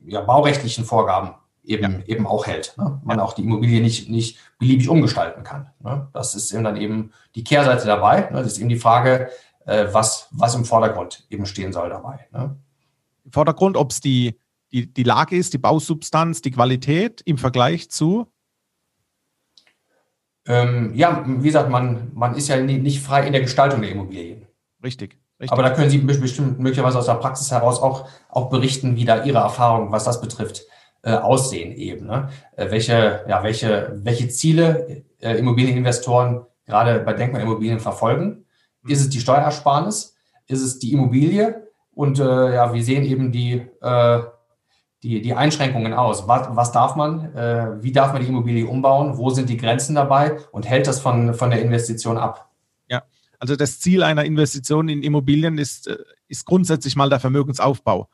ja, 0.07 0.21
baurechtlichen 0.21 0.85
Vorgaben 0.85 1.31
eben, 1.65 2.01
ja. 2.01 2.07
eben 2.07 2.27
auch 2.27 2.47
hält. 2.47 2.75
Ne? 2.77 3.01
Man 3.05 3.19
ja. 3.19 3.25
auch 3.25 3.33
die 3.33 3.43
Immobilie 3.43 3.81
nicht, 3.81 4.09
nicht 4.09 4.39
beliebig 4.59 4.89
umgestalten 4.89 5.45
kann. 5.45 5.71
Ne? 5.81 6.09
Das 6.13 6.35
ist 6.35 6.53
eben 6.53 6.65
dann 6.65 6.77
eben 6.77 7.13
die 7.35 7.45
Kehrseite 7.45 7.87
dabei. 7.87 8.31
Ne? 8.31 8.43
Das 8.43 8.47
ist 8.47 8.59
eben 8.59 8.69
die 8.69 8.79
Frage, 8.79 9.31
äh, 9.67 9.87
was, 9.93 10.29
was 10.31 10.55
im 10.55 10.65
Vordergrund 10.65 11.27
eben 11.31 11.47
stehen 11.47 11.73
soll 11.73 11.89
dabei. 11.89 12.27
Ne? 12.33 12.57
Im 13.25 13.33
Vordergrund, 13.33 13.77
ob 13.77 13.91
es 13.93 14.01
die, 14.01 14.39
die, 14.73 14.93
die 14.93 15.05
Lage 15.05 15.37
ist, 15.37 15.53
die 15.53 15.59
Bausubstanz, 15.59 16.43
die 16.43 16.51
Qualität 16.51 17.21
im 17.25 17.39
Vergleich 17.39 17.91
zu? 17.91 18.27
Ähm, 20.47 20.93
ja, 20.95 21.25
wie 21.25 21.47
gesagt, 21.47 21.71
man, 21.71 22.11
man 22.15 22.35
ist 22.35 22.49
ja 22.49 22.61
nicht 22.61 23.01
frei 23.01 23.27
in 23.27 23.33
der 23.33 23.43
Gestaltung 23.43 23.81
der 23.81 23.93
Immobilien. 23.93 24.47
Richtig. 24.83 25.19
Richtig. 25.43 25.53
Aber 25.53 25.63
da 25.65 25.71
können 25.71 25.91
Sie 25.91 25.99
bestimmt 25.99 26.61
möglicherweise 26.61 26.99
aus 26.99 27.07
der 27.07 27.15
Praxis 27.15 27.51
heraus 27.51 27.81
auch, 27.81 28.09
auch 28.29 28.49
berichten, 28.49 28.95
wie 28.95 29.05
da 29.05 29.25
Ihre 29.25 29.39
Erfahrungen, 29.39 29.91
was 29.91 30.05
das 30.05 30.21
betrifft, 30.21 30.63
äh, 31.03 31.15
aussehen 31.15 31.73
eben. 31.73 32.07
Ne? 32.07 32.29
Äh, 32.57 32.71
welche, 32.71 33.25
ja, 33.29 33.43
welche, 33.43 34.01
welche 34.03 34.29
Ziele 34.29 35.05
äh, 35.21 35.37
Immobilieninvestoren 35.37 36.47
gerade 36.67 37.01
bei 37.01 37.13
Denkmalimmobilien 37.13 37.81
verfolgen? 37.81 38.45
Ist 38.87 39.01
es 39.01 39.09
die 39.09 39.21
Steuersparnis? 39.21 40.17
Ist 40.47 40.63
es 40.63 40.79
die 40.79 40.93
Immobilie? 40.93 41.69
Und 41.95 42.19
äh, 42.19 42.55
ja, 42.55 42.73
wie 42.73 42.83
sehen 42.83 43.05
eben 43.05 43.33
die, 43.33 43.67
äh, 43.81 44.23
die, 45.03 45.21
die 45.21 45.35
Einschränkungen 45.35 45.93
aus? 45.93 46.27
Was, 46.29 46.49
was 46.53 46.73
darf 46.73 46.97
man? 46.97 47.35
Äh, 47.35 47.83
wie 47.83 47.93
darf 47.93 48.13
man 48.13 48.23
die 48.23 48.29
Immobilie 48.29 48.67
umbauen? 48.67 49.19
Wo 49.19 49.31
sind 49.31 49.49
die 49.49 49.57
Grenzen 49.57 49.95
dabei? 49.95 50.39
Und 50.53 50.69
hält 50.69 50.87
das 50.87 51.01
von, 51.01 51.35
von 51.35 51.51
der 51.51 51.63
Investition 51.63 52.17
ab? 52.17 52.51
Ja, 52.89 53.03
also 53.39 53.57
das 53.57 53.81
Ziel 53.81 54.03
einer 54.03 54.25
Investition 54.25 54.89
in 54.89 55.03
Immobilien 55.03 55.59
ist, 55.59 55.89
äh, 55.89 55.99
ist 56.29 56.47
grundsätzlich 56.47 56.97
mal 56.97 57.11
der 57.11 57.21
Vermögensaufbau 57.21 58.09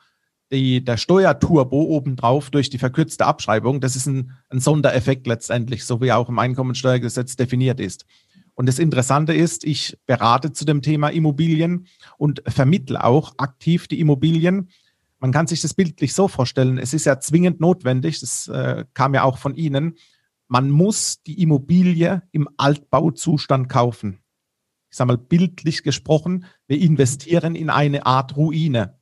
die, 0.50 0.82
der 0.82 0.96
Steuerturbo 0.96 1.82
obendrauf 1.82 2.50
durch 2.50 2.70
die 2.70 2.78
verkürzte 2.78 3.26
Abschreibung, 3.26 3.80
das 3.80 3.96
ist 3.96 4.06
ein, 4.06 4.32
ein 4.48 4.60
Sondereffekt 4.60 5.26
letztendlich, 5.26 5.84
so 5.84 6.00
wie 6.00 6.12
auch 6.12 6.28
im 6.28 6.38
Einkommensteuergesetz 6.38 7.36
definiert 7.36 7.80
ist. 7.80 8.06
Und 8.54 8.66
das 8.66 8.78
Interessante 8.78 9.34
ist, 9.34 9.64
ich 9.64 9.96
berate 10.06 10.52
zu 10.52 10.64
dem 10.64 10.82
Thema 10.82 11.10
Immobilien 11.10 11.86
und 12.16 12.42
vermittle 12.46 13.04
auch 13.04 13.34
aktiv 13.36 13.86
die 13.86 14.00
Immobilien. 14.00 14.70
Man 15.20 15.32
kann 15.32 15.46
sich 15.46 15.60
das 15.60 15.74
bildlich 15.74 16.14
so 16.14 16.26
vorstellen, 16.28 16.78
es 16.78 16.92
ist 16.92 17.04
ja 17.04 17.20
zwingend 17.20 17.60
notwendig, 17.60 18.18
das 18.20 18.48
äh, 18.48 18.84
kam 18.94 19.14
ja 19.14 19.22
auch 19.22 19.38
von 19.38 19.54
Ihnen, 19.54 19.94
man 20.48 20.70
muss 20.70 21.22
die 21.22 21.42
Immobilie 21.42 22.22
im 22.32 22.48
Altbauzustand 22.56 23.68
kaufen. 23.68 24.18
Ich 24.90 24.96
sage 24.96 25.08
mal 25.08 25.18
bildlich 25.18 25.82
gesprochen, 25.82 26.46
wir 26.66 26.80
investieren 26.80 27.54
in 27.54 27.68
eine 27.68 28.06
Art 28.06 28.36
Ruine. 28.36 28.98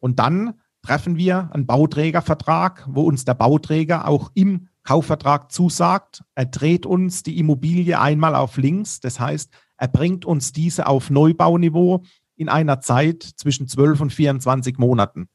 Und 0.00 0.18
dann 0.18 0.60
treffen 0.82 1.16
wir 1.16 1.50
einen 1.52 1.66
Bauträgervertrag, 1.66 2.86
wo 2.88 3.02
uns 3.02 3.24
der 3.24 3.34
Bauträger 3.34 4.06
auch 4.08 4.30
im 4.34 4.68
Kaufvertrag 4.82 5.52
zusagt, 5.52 6.24
er 6.34 6.46
dreht 6.46 6.86
uns 6.86 7.22
die 7.22 7.38
Immobilie 7.38 8.00
einmal 8.00 8.34
auf 8.34 8.56
links, 8.56 8.98
das 9.00 9.20
heißt, 9.20 9.52
er 9.76 9.88
bringt 9.88 10.24
uns 10.24 10.52
diese 10.52 10.86
auf 10.86 11.08
Neubauniveau 11.08 12.02
in 12.36 12.48
einer 12.48 12.80
Zeit 12.80 13.22
zwischen 13.22 13.68
12 13.68 14.00
und 14.00 14.12
24 14.12 14.78
Monaten. 14.78 15.28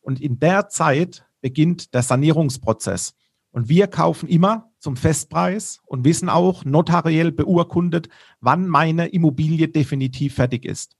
Und 0.00 0.20
in 0.20 0.38
der 0.38 0.68
Zeit 0.68 1.26
beginnt 1.40 1.92
der 1.94 2.02
Sanierungsprozess. 2.02 3.14
Und 3.50 3.68
wir 3.68 3.86
kaufen 3.86 4.28
immer 4.28 4.70
zum 4.78 4.96
Festpreis 4.96 5.80
und 5.84 6.04
wissen 6.04 6.28
auch 6.28 6.64
notariell 6.64 7.32
beurkundet, 7.32 8.08
wann 8.40 8.68
meine 8.68 9.08
Immobilie 9.08 9.68
definitiv 9.68 10.34
fertig 10.34 10.64
ist. 10.64 10.96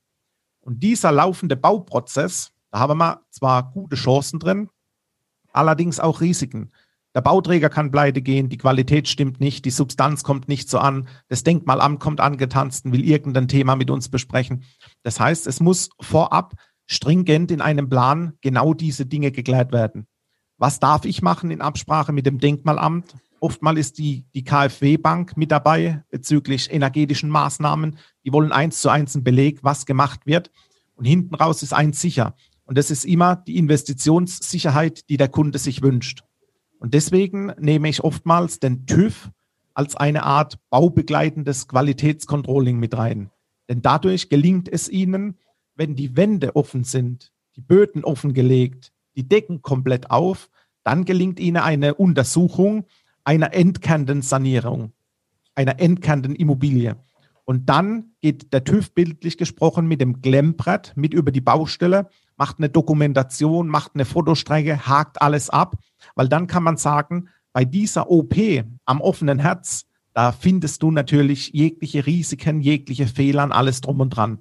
Und 0.61 0.83
dieser 0.83 1.13
laufende 1.13 1.57
Bauprozess 1.57 2.53
da 2.71 2.79
haben 2.81 2.99
wir 2.99 3.23
zwar 3.31 3.71
gute 3.73 3.97
Chancen 3.97 4.39
drin, 4.39 4.69
allerdings 5.53 6.01
auch 6.01 6.21
Risiken. 6.21 6.73
Der 7.15 7.23
Bauträger 7.23 7.71
kann 7.71 7.91
pleite 7.91 8.21
gehen, 8.21 8.51
die 8.51 8.59
Qualität 8.59 9.09
stimmt 9.09 9.41
nicht, 9.41 9.65
die 9.65 9.71
Substanz 9.71 10.23
kommt 10.23 10.49
nicht 10.49 10.69
so 10.69 10.79
an, 10.79 11.09
das 11.29 11.45
Denkmalamt 11.45 11.99
kommt 11.99 12.21
angetanzt 12.21 12.85
und 12.85 12.93
will 12.93 13.05
irgendein 13.05 13.49
Thema 13.49 13.75
mit 13.75 13.91
uns 13.91 14.11
besprechen. 14.11 14.65
Das 15.03 15.19
heißt, 15.19 15.47
es 15.47 15.61
muss 15.61 15.89
vorab 15.99 16.55
stringent 16.87 17.51
in 17.51 17.61
einem 17.61 17.89
Plan 17.89 18.35
genau 18.43 18.75
diese 18.75 19.07
Dinge 19.07 19.31
geklärt 19.31 19.73
werden. 19.73 20.07
Was 20.59 20.79
darf 20.79 21.05
ich 21.05 21.23
machen 21.23 21.51
in 21.51 21.61
Absprache 21.61 22.13
mit 22.13 22.27
dem 22.27 22.39
Denkmalamt? 22.39 23.15
Oftmal 23.41 23.77
ist 23.77 23.99
die, 23.99 24.25
die 24.35 24.45
KfW-Bank 24.45 25.37
mit 25.37 25.51
dabei 25.51 26.03
bezüglich 26.11 26.73
energetischen 26.73 27.29
Maßnahmen. 27.29 27.99
Die 28.25 28.33
wollen 28.33 28.53
eins 28.53 28.81
zu 28.81 28.89
eins 28.89 29.15
einen 29.15 29.25
Beleg, 29.25 29.63
was 29.63 29.85
gemacht 29.85 30.27
wird. 30.27 30.51
Und 30.95 31.05
hinten 31.05 31.35
raus 31.35 31.63
ist 31.63 31.75
eins 31.75 32.01
sicher. 32.01 32.35
Und 32.67 32.77
das 32.77 32.91
ist 32.91 33.05
immer 33.05 33.37
die 33.37 33.57
Investitionssicherheit, 33.57 35.09
die 35.09 35.17
der 35.17 35.29
Kunde 35.29 35.59
sich 35.59 35.83
wünscht. 35.83 36.23
Und 36.79 36.95
deswegen 36.95 37.53
nehme 37.59 37.89
ich 37.89 38.05
oftmals 38.05 38.61
den 38.61 38.87
TÜV 38.87 39.31
als 39.73 39.97
eine 39.97 40.25
Art 40.25 40.59
baubegleitendes 40.71 41.69
Qualitätscontrolling 41.69 42.79
mit 42.79 42.97
rein. 42.97 43.31
Denn 43.69 43.83
dadurch 43.83 44.29
gelingt 44.29 44.69
es 44.69 44.89
Ihnen, 44.89 45.39
wenn 45.75 45.95
die 45.95 46.17
Wände 46.17 46.57
offen 46.57 46.85
sind, 46.85 47.33
die 47.57 47.61
Böden 47.61 48.05
offengelegt, 48.05 48.93
die 49.17 49.29
Decken 49.29 49.63
komplett 49.63 50.11
auf, 50.11 50.51
dann 50.83 51.05
gelingt 51.05 51.41
Ihnen 51.41 51.59
eine 51.59 51.95
Untersuchung 51.95 52.87
einer 53.25 53.55
entkernten 53.55 54.23
Sanierung, 54.23 54.93
einer 55.55 55.81
entkernten 55.81 56.37
Immobilie. 56.37 56.97
Und 57.47 57.69
dann 57.69 58.13
geht 58.21 58.53
der 58.53 58.65
TÜV 58.65 58.93
bildlich 58.93 59.39
gesprochen 59.39 59.87
mit 59.87 60.01
dem 60.01 60.21
Glemmbrett 60.21 60.93
mit 60.97 61.15
über 61.15 61.31
die 61.31 61.41
Baustelle 61.41 62.09
macht 62.37 62.59
eine 62.59 62.69
Dokumentation, 62.69 63.69
macht 63.69 63.93
eine 63.95 64.05
Fotostrecke, 64.05 64.87
hakt 64.87 65.21
alles 65.21 65.51
ab, 65.51 65.77
weil 66.15 66.29
dann 66.29 66.47
kann 66.47 66.63
man 66.63 66.77
sagen, 66.77 67.29
bei 67.53 67.65
dieser 67.65 68.11
OP 68.11 68.35
am 68.85 69.01
offenen 69.01 69.39
Herz, 69.39 69.87
da 70.13 70.33
findest 70.33 70.83
du 70.83 70.91
natürlich 70.91 71.51
jegliche 71.53 72.07
Risiken, 72.07 72.61
jegliche 72.61 73.07
Fehler, 73.07 73.51
alles 73.53 73.81
drum 73.81 74.01
und 74.01 74.11
dran. 74.11 74.41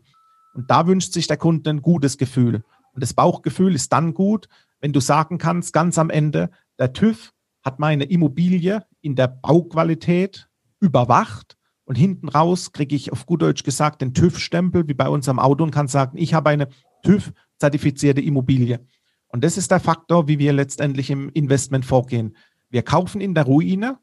Und 0.54 0.70
da 0.70 0.88
wünscht 0.88 1.14
sich 1.14 1.28
der 1.28 1.38
Kunde 1.38 1.70
ein 1.70 1.82
gutes 1.82 2.18
Gefühl. 2.18 2.64
Und 2.94 3.04
das 3.04 3.14
Bauchgefühl 3.14 3.76
ist 3.76 3.92
dann 3.92 4.14
gut, 4.14 4.48
wenn 4.80 4.94
du 4.94 5.00
sagen 5.00 5.38
kannst, 5.38 5.74
ganz 5.74 5.98
am 5.98 6.10
Ende, 6.10 6.50
der 6.80 6.94
TÜV 6.94 7.34
hat 7.64 7.80
meine 7.80 8.06
Immobilie 8.06 8.86
in 9.02 9.16
der 9.16 9.28
Bauqualität 9.28 10.48
überwacht 10.80 11.55
und 11.86 11.96
hinten 11.96 12.30
raus 12.30 12.72
kriege 12.72 12.96
ich 12.96 13.12
auf 13.12 13.26
gut 13.26 13.42
Deutsch 13.42 13.64
gesagt 13.64 14.02
den 14.02 14.14
TÜV-Stempel, 14.14 14.88
wie 14.88 14.94
bei 14.94 15.08
unserem 15.08 15.40
Auto 15.40 15.64
und 15.64 15.72
kann 15.72 15.88
sagen, 15.88 16.18
ich 16.18 16.34
habe 16.34 16.50
eine 16.50 16.68
TÜV 17.04 17.32
zertifizierte 17.60 18.22
Immobilie. 18.22 18.86
Und 19.28 19.44
das 19.44 19.58
ist 19.58 19.72
der 19.72 19.80
Faktor, 19.80 20.28
wie 20.28 20.40
wir 20.40 20.54
letztendlich 20.54 21.10
im 21.10 21.30
Investment 21.30 21.86
vorgehen. 21.86 22.36
Wir 22.70 22.84
kaufen 22.84 23.22
in 23.22 23.36
der 23.36 23.46
Ruine, 23.46 24.00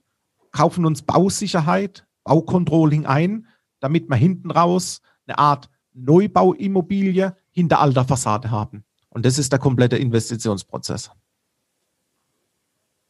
kaufen 0.52 0.86
uns 0.86 1.02
Bausicherheit, 1.02 2.06
Baucontrolling 2.24 3.06
ein, 3.06 3.46
damit 3.80 4.08
wir 4.08 4.16
hinten 4.16 4.50
raus 4.50 5.00
eine 5.26 5.38
Art 5.38 5.68
Neubauimmobilie 5.92 7.36
hinter 7.50 7.80
alter 7.80 8.04
Fassade 8.04 8.50
haben. 8.50 8.84
Und 9.08 9.26
das 9.26 9.38
ist 9.38 9.52
der 9.52 9.58
komplette 9.58 9.96
Investitionsprozess. 9.96 11.10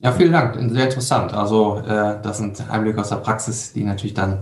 Ja, 0.03 0.11
vielen 0.11 0.33
Dank. 0.33 0.57
Sehr 0.73 0.85
interessant. 0.85 1.33
Also 1.33 1.79
äh, 1.79 2.21
das 2.21 2.38
sind 2.38 2.69
Einblicke 2.69 3.01
aus 3.01 3.11
der 3.11 3.17
Praxis, 3.17 3.73
die 3.73 3.85
natürlich 3.85 4.15
dann, 4.15 4.41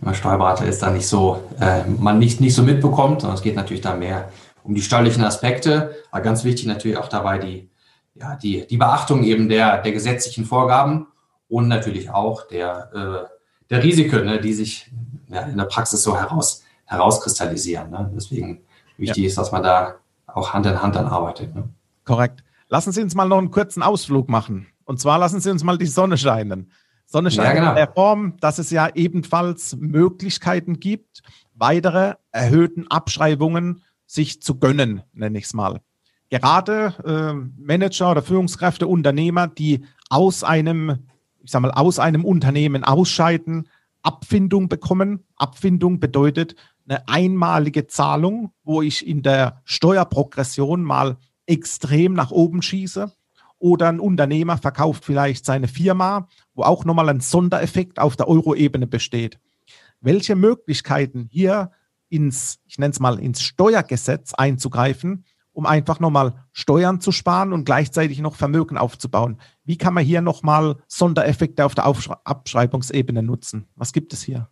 wenn 0.00 0.06
man 0.06 0.14
Steuerberater 0.14 0.64
ist, 0.66 0.82
dann 0.82 0.94
nicht 0.94 1.08
so, 1.08 1.42
äh, 1.60 1.82
man 1.98 2.20
nicht, 2.20 2.40
nicht 2.40 2.54
so 2.54 2.62
mitbekommt. 2.62 3.24
Und 3.24 3.34
es 3.34 3.42
geht 3.42 3.56
natürlich 3.56 3.80
da 3.80 3.96
mehr 3.96 4.30
um 4.62 4.74
die 4.74 4.82
steuerlichen 4.82 5.24
Aspekte, 5.24 5.96
aber 6.12 6.22
ganz 6.22 6.44
wichtig 6.44 6.66
natürlich 6.66 6.96
auch 6.96 7.08
dabei 7.08 7.38
die, 7.38 7.68
ja, 8.14 8.36
die, 8.36 8.66
die 8.68 8.76
Beachtung 8.76 9.24
eben 9.24 9.48
der, 9.48 9.82
der 9.82 9.90
gesetzlichen 9.90 10.44
Vorgaben 10.44 11.08
und 11.48 11.66
natürlich 11.66 12.10
auch 12.10 12.46
der, 12.46 12.90
äh, 12.94 13.34
der 13.68 13.82
Risiken, 13.82 14.26
ne, 14.26 14.40
die 14.40 14.52
sich 14.52 14.92
ja, 15.28 15.40
in 15.42 15.56
der 15.56 15.64
Praxis 15.64 16.04
so 16.04 16.16
heraus, 16.16 16.62
herauskristallisieren. 16.84 17.90
Ne? 17.90 18.12
Deswegen 18.14 18.60
wichtig 18.96 19.24
ja. 19.24 19.28
ist, 19.28 19.38
dass 19.38 19.50
man 19.50 19.64
da 19.64 19.96
auch 20.26 20.52
Hand 20.52 20.66
in 20.66 20.80
Hand 20.80 20.94
dann 20.94 21.06
arbeitet. 21.06 21.52
Ne? 21.52 21.68
Korrekt. 22.04 22.44
Lassen 22.68 22.92
Sie 22.92 23.02
uns 23.02 23.16
mal 23.16 23.26
noch 23.26 23.38
einen 23.38 23.50
kurzen 23.50 23.82
Ausflug 23.82 24.28
machen. 24.28 24.68
Und 24.90 24.98
zwar 24.98 25.20
lassen 25.20 25.38
Sie 25.38 25.52
uns 25.52 25.62
mal 25.62 25.78
die 25.78 25.86
Sonne 25.86 26.18
scheinen. 26.18 26.72
Sonne 27.06 27.30
scheinen 27.30 27.46
ja, 27.46 27.60
genau. 27.60 27.70
in 27.70 27.76
der 27.76 27.92
Form, 27.92 28.36
dass 28.40 28.58
es 28.58 28.72
ja 28.72 28.88
ebenfalls 28.92 29.76
Möglichkeiten 29.76 30.80
gibt, 30.80 31.22
weitere 31.54 32.14
erhöhten 32.32 32.90
Abschreibungen 32.90 33.84
sich 34.06 34.42
zu 34.42 34.58
gönnen, 34.58 35.02
nenne 35.12 35.38
ich 35.38 35.44
es 35.44 35.54
mal. 35.54 35.80
Gerade 36.28 36.96
äh, 37.06 37.62
Manager 37.62 38.10
oder 38.10 38.22
Führungskräfte, 38.22 38.88
Unternehmer, 38.88 39.46
die 39.46 39.84
aus 40.08 40.42
einem, 40.42 41.06
ich 41.44 41.52
sag 41.52 41.62
mal, 41.62 41.70
aus 41.70 42.00
einem 42.00 42.24
Unternehmen 42.24 42.82
ausscheiden, 42.82 43.68
Abfindung 44.02 44.68
bekommen. 44.68 45.24
Abfindung 45.36 46.00
bedeutet 46.00 46.56
eine 46.88 47.06
einmalige 47.06 47.86
Zahlung, 47.86 48.50
wo 48.64 48.82
ich 48.82 49.06
in 49.06 49.22
der 49.22 49.62
Steuerprogression 49.62 50.82
mal 50.82 51.16
extrem 51.46 52.12
nach 52.12 52.32
oben 52.32 52.60
schieße. 52.60 53.12
Oder 53.60 53.90
ein 53.90 54.00
Unternehmer 54.00 54.58
verkauft 54.58 55.04
vielleicht 55.04 55.44
seine 55.44 55.68
Firma, 55.68 56.26
wo 56.54 56.62
auch 56.62 56.84
nochmal 56.84 57.10
ein 57.10 57.20
Sondereffekt 57.20 58.00
auf 58.00 58.16
der 58.16 58.26
Euro-Ebene 58.26 58.86
besteht. 58.86 59.38
Welche 60.00 60.34
Möglichkeiten 60.34 61.28
hier 61.30 61.70
ins, 62.08 62.58
ich 62.64 62.78
nenne 62.78 62.90
es 62.90 63.00
mal, 63.00 63.20
ins 63.20 63.42
Steuergesetz 63.42 64.32
einzugreifen, 64.34 65.24
um 65.52 65.66
einfach 65.66 66.00
nochmal 66.00 66.46
Steuern 66.52 67.02
zu 67.02 67.12
sparen 67.12 67.52
und 67.52 67.64
gleichzeitig 67.64 68.20
noch 68.20 68.34
Vermögen 68.34 68.78
aufzubauen. 68.78 69.38
Wie 69.64 69.76
kann 69.76 69.92
man 69.92 70.04
hier 70.04 70.22
nochmal 70.22 70.76
Sondereffekte 70.86 71.64
auf 71.64 71.74
der 71.74 71.84
Abschreibungsebene 71.84 73.22
nutzen? 73.22 73.66
Was 73.76 73.92
gibt 73.92 74.14
es 74.14 74.22
hier? 74.22 74.48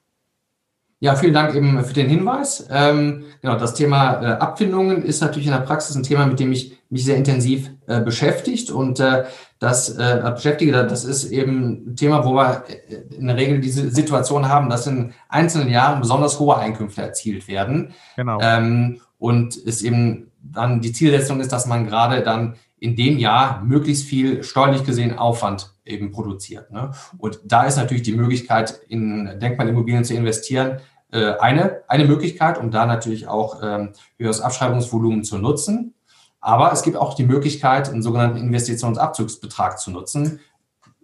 Ja, 1.00 1.14
vielen 1.14 1.34
Dank 1.34 1.54
eben 1.54 1.84
für 1.84 1.94
den 1.94 2.08
Hinweis. 2.08 2.66
Ähm, 2.70 3.24
genau, 3.40 3.56
das 3.56 3.74
Thema 3.74 4.20
äh, 4.20 4.26
Abfindungen 4.38 5.04
ist 5.04 5.20
natürlich 5.20 5.46
in 5.46 5.52
der 5.52 5.60
Praxis 5.60 5.94
ein 5.94 6.02
Thema, 6.02 6.26
mit 6.26 6.40
dem 6.40 6.50
ich 6.50 6.76
mich 6.90 7.04
sehr 7.04 7.16
intensiv 7.16 7.70
äh, 7.86 8.00
beschäftigt 8.00 8.70
und 8.70 8.98
äh, 8.98 9.24
das 9.60 9.90
äh, 9.90 10.32
beschäftige, 10.34 10.72
das 10.72 11.04
ist 11.04 11.30
eben 11.30 11.90
ein 11.90 11.96
Thema, 11.96 12.24
wo 12.24 12.34
wir 12.34 12.64
äh, 12.68 13.14
in 13.16 13.28
der 13.28 13.36
Regel 13.36 13.60
diese 13.60 13.90
Situation 13.90 14.48
haben, 14.48 14.68
dass 14.70 14.86
in 14.86 15.12
einzelnen 15.28 15.68
Jahren 15.68 16.00
besonders 16.00 16.40
hohe 16.40 16.56
Einkünfte 16.56 17.02
erzielt 17.02 17.46
werden. 17.46 17.92
Genau. 18.16 18.38
Ähm, 18.40 19.00
und 19.18 19.56
es 19.56 19.82
eben 19.82 20.30
dann 20.42 20.80
die 20.80 20.92
Zielsetzung 20.92 21.40
ist, 21.40 21.52
dass 21.52 21.66
man 21.66 21.86
gerade 21.86 22.22
dann 22.22 22.54
in 22.80 22.96
dem 22.96 23.18
Jahr 23.18 23.62
möglichst 23.62 24.04
viel 24.06 24.42
steuerlich 24.42 24.84
gesehen 24.84 25.18
Aufwand 25.18 25.74
eben 25.84 26.12
produziert. 26.12 26.70
Ne? 26.70 26.92
Und 27.18 27.40
da 27.44 27.64
ist 27.64 27.76
natürlich 27.76 28.02
die 28.02 28.14
Möglichkeit, 28.14 28.80
in 28.88 29.38
Denkmalimmobilien 29.40 30.04
zu 30.04 30.14
investieren, 30.14 30.80
äh, 31.10 31.32
eine, 31.38 31.82
eine 31.88 32.04
Möglichkeit, 32.04 32.58
um 32.58 32.70
da 32.70 32.86
natürlich 32.86 33.26
auch 33.26 33.62
ähm, 33.62 33.92
höheres 34.18 34.40
Abschreibungsvolumen 34.40 35.24
zu 35.24 35.38
nutzen. 35.38 35.94
Aber 36.40 36.72
es 36.72 36.82
gibt 36.82 36.96
auch 36.96 37.14
die 37.14 37.24
Möglichkeit, 37.24 37.88
einen 37.88 38.02
sogenannten 38.02 38.38
Investitionsabzugsbetrag 38.38 39.78
zu 39.78 39.90
nutzen. 39.90 40.40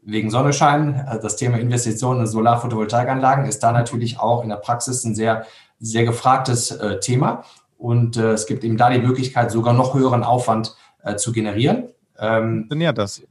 Wegen 0.02 0.30
Sonnenschein, 0.30 1.06
äh, 1.08 1.18
das 1.20 1.36
Thema 1.36 1.58
Investitionen 1.58 2.20
in 2.20 2.26
Solarphotovoltaikanlagen 2.26 3.46
ist 3.46 3.60
da 3.60 3.72
natürlich 3.72 4.20
auch 4.20 4.42
in 4.42 4.50
der 4.50 4.56
Praxis 4.56 5.04
ein 5.04 5.14
sehr, 5.14 5.46
sehr 5.80 6.04
gefragtes 6.04 6.70
äh, 6.70 7.00
Thema. 7.00 7.44
Und 7.78 8.16
äh, 8.16 8.32
es 8.32 8.46
gibt 8.46 8.62
eben 8.62 8.76
da 8.76 8.90
die 8.90 9.00
Möglichkeit, 9.00 9.50
sogar 9.50 9.74
noch 9.74 9.94
höheren 9.94 10.22
Aufwand 10.22 10.76
äh, 11.04 11.16
zu 11.16 11.32
generieren. 11.32 11.84
Ähm, 12.18 12.68
ja, 12.74 12.92
das. 12.92 13.22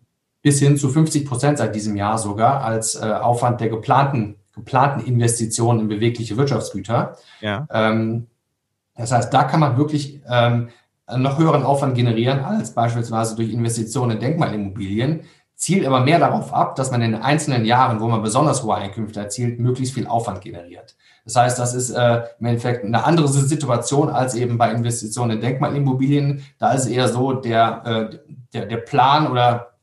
Bis 0.42 0.60
hin 0.60 0.78
zu 0.78 0.90
50 0.90 1.26
Prozent 1.26 1.58
seit 1.58 1.74
diesem 1.76 1.96
Jahr 1.96 2.18
sogar 2.18 2.64
als 2.64 2.96
äh, 2.96 3.00
Aufwand 3.06 3.62
der 3.62 3.70
geplanten, 3.70 4.36
geplanten 4.54 5.06
Investitionen 5.06 5.82
in 5.82 5.88
bewegliche 5.88 6.38
Wirtschaftsgüter. 6.38 7.18
Ja. 7.42 7.68
Ähm, 7.72 8.28
das 8.96 9.12
heißt, 9.12 9.34
da 9.34 9.44
kann 9.44 9.60
man 9.60 9.78
wirklich 9.78 10.22
ähm, 10.30 10.70
noch 11.18 11.38
höheren 11.38 11.64
Aufwand 11.64 11.96
generieren 11.96 12.40
als 12.40 12.74
beispielsweise 12.74 13.36
durch 13.36 13.52
Investitionen 13.52 14.12
in 14.12 14.20
Denkmalimmobilien, 14.20 15.22
zielt 15.56 15.86
aber 15.86 16.02
mehr 16.02 16.20
darauf 16.20 16.54
ab, 16.54 16.76
dass 16.76 16.92
man 16.92 17.02
in 17.02 17.16
einzelnen 17.16 17.66
Jahren, 17.66 18.00
wo 18.00 18.08
man 18.08 18.22
besonders 18.22 18.64
hohe 18.64 18.76
Einkünfte 18.76 19.20
erzielt, 19.20 19.60
möglichst 19.60 19.94
viel 19.94 20.08
Aufwand 20.08 20.42
generiert. 20.42 20.96
Das 21.26 21.36
heißt, 21.36 21.60
das 21.60 21.74
ist 21.74 21.90
äh, 21.92 22.24
im 22.40 22.46
Endeffekt 22.46 22.84
eine 22.84 23.06
andere 23.06 23.28
Situation 23.28 24.10
als 24.10 24.36
eben 24.36 24.58
bei 24.58 24.72
Investitionen 24.72 25.32
in 25.32 25.42
Denkmalimmobilien. 25.42 26.44
Da 26.60 26.74
ist 26.74 26.86
eher 26.88 27.08
so 27.08 27.34
der, 27.34 27.82
äh, 27.86 28.18
der, 28.54 28.66
der 28.66 28.78
Plan 28.78 29.32
oder 29.32 29.74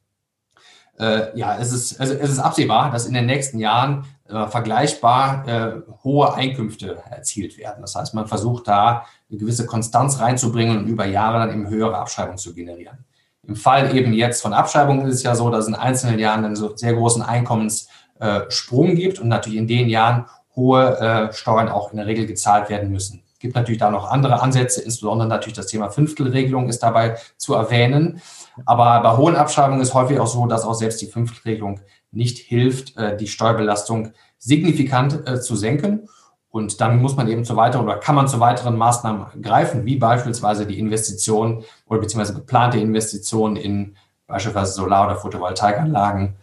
äh, 0.98 1.37
ja, 1.38 1.57
es 1.59 1.72
ist, 1.72 1.98
also 1.98 2.14
es 2.14 2.31
ist 2.31 2.38
absehbar, 2.38 2.90
dass 2.90 3.07
in 3.07 3.14
den 3.14 3.24
nächsten 3.24 3.59
Jahren 3.59 4.05
äh, 4.29 4.46
vergleichbar 4.48 5.48
äh, 5.48 5.72
hohe 6.05 6.35
Einkünfte 6.35 7.03
erzielt 7.09 7.57
werden. 7.57 7.81
Das 7.81 7.94
heißt, 7.94 8.14
man 8.14 8.26
versucht 8.26 8.68
da 8.68 9.07
eine 9.31 9.38
gewisse 9.38 9.64
Konstanz 9.64 10.20
reinzubringen 10.20 10.76
und 10.76 10.87
über 10.88 11.07
Jahre 11.07 11.38
dann 11.38 11.50
eben 11.50 11.68
höhere 11.68 11.96
Abschreibungen 11.96 12.37
zu 12.37 12.55
generieren. 12.55 12.98
Im 13.46 13.57
Fall 13.57 13.96
eben 13.96 14.12
jetzt 14.12 14.42
von 14.42 14.53
Abschreibungen 14.53 15.07
ist 15.07 15.16
es 15.16 15.22
ja 15.22 15.35
so, 15.35 15.48
dass 15.48 15.62
es 15.62 15.68
in 15.68 15.74
einzelnen 15.74 16.18
Jahren 16.18 16.44
einen 16.44 16.57
so 16.57 16.76
sehr 16.76 16.92
großen 16.92 17.22
Einkommenssprung 17.22 18.94
gibt 18.94 19.18
und 19.18 19.29
natürlich 19.29 19.59
in 19.59 19.66
den 19.66 19.88
Jahren 19.88 20.26
hohe 20.56 20.98
äh, 20.98 21.32
Steuern 21.32 21.68
auch 21.68 21.90
in 21.90 21.98
der 21.98 22.06
Regel 22.06 22.26
gezahlt 22.26 22.68
werden 22.68 22.90
müssen. 22.90 23.22
Es 23.32 23.38
gibt 23.38 23.54
natürlich 23.54 23.80
da 23.80 23.90
noch 23.90 24.10
andere 24.10 24.42
Ansätze, 24.42 24.82
insbesondere 24.82 25.28
natürlich 25.28 25.56
das 25.56 25.66
Thema 25.66 25.90
Fünftelregelung 25.90 26.68
ist 26.68 26.82
dabei 26.82 27.16
zu 27.38 27.54
erwähnen. 27.54 28.20
Aber 28.66 29.00
bei 29.00 29.16
hohen 29.16 29.36
Abschreibungen 29.36 29.80
ist 29.80 29.94
häufig 29.94 30.18
auch 30.20 30.26
so, 30.26 30.46
dass 30.46 30.64
auch 30.64 30.74
selbst 30.74 31.00
die 31.00 31.06
Fünftelregelung 31.06 31.80
nicht 32.12 32.38
hilft, 32.38 32.96
äh, 32.96 33.16
die 33.16 33.28
Steuerbelastung 33.28 34.12
signifikant 34.38 35.26
äh, 35.26 35.40
zu 35.40 35.56
senken. 35.56 36.08
Und 36.50 36.80
dann 36.80 37.00
muss 37.00 37.16
man 37.16 37.28
eben 37.28 37.44
zu 37.44 37.56
weiteren 37.56 37.84
oder 37.84 37.98
kann 37.98 38.16
man 38.16 38.26
zu 38.26 38.40
weiteren 38.40 38.76
Maßnahmen 38.76 39.40
greifen, 39.40 39.84
wie 39.84 39.96
beispielsweise 39.96 40.66
die 40.66 40.80
Investition 40.80 41.64
oder 41.86 42.00
beziehungsweise 42.00 42.34
geplante 42.34 42.78
Investition 42.78 43.54
in 43.54 43.96
beispielsweise 44.26 44.72
Solar- 44.72 45.06
oder 45.06 45.16
Photovoltaikanlagen, 45.16 46.34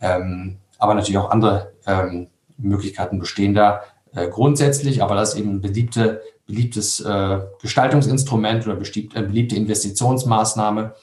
ähm, 0.00 0.58
aber 0.78 0.94
natürlich 0.94 1.18
auch 1.18 1.30
andere 1.30 1.72
ähm, 1.86 2.28
Möglichkeiten 2.58 3.18
bestehen 3.18 3.54
da 3.54 3.82
äh, 4.14 4.28
grundsätzlich, 4.28 5.02
aber 5.02 5.14
das 5.14 5.34
ist 5.34 5.40
eben 5.40 5.56
ein 5.56 5.60
beliebte, 5.60 6.22
beliebtes 6.46 7.00
äh, 7.00 7.40
Gestaltungsinstrument 7.60 8.66
oder 8.66 8.76
beliebte, 8.76 9.18
äh, 9.18 9.22
beliebte 9.22 9.56
Investitionsmaßnahme. 9.56 10.94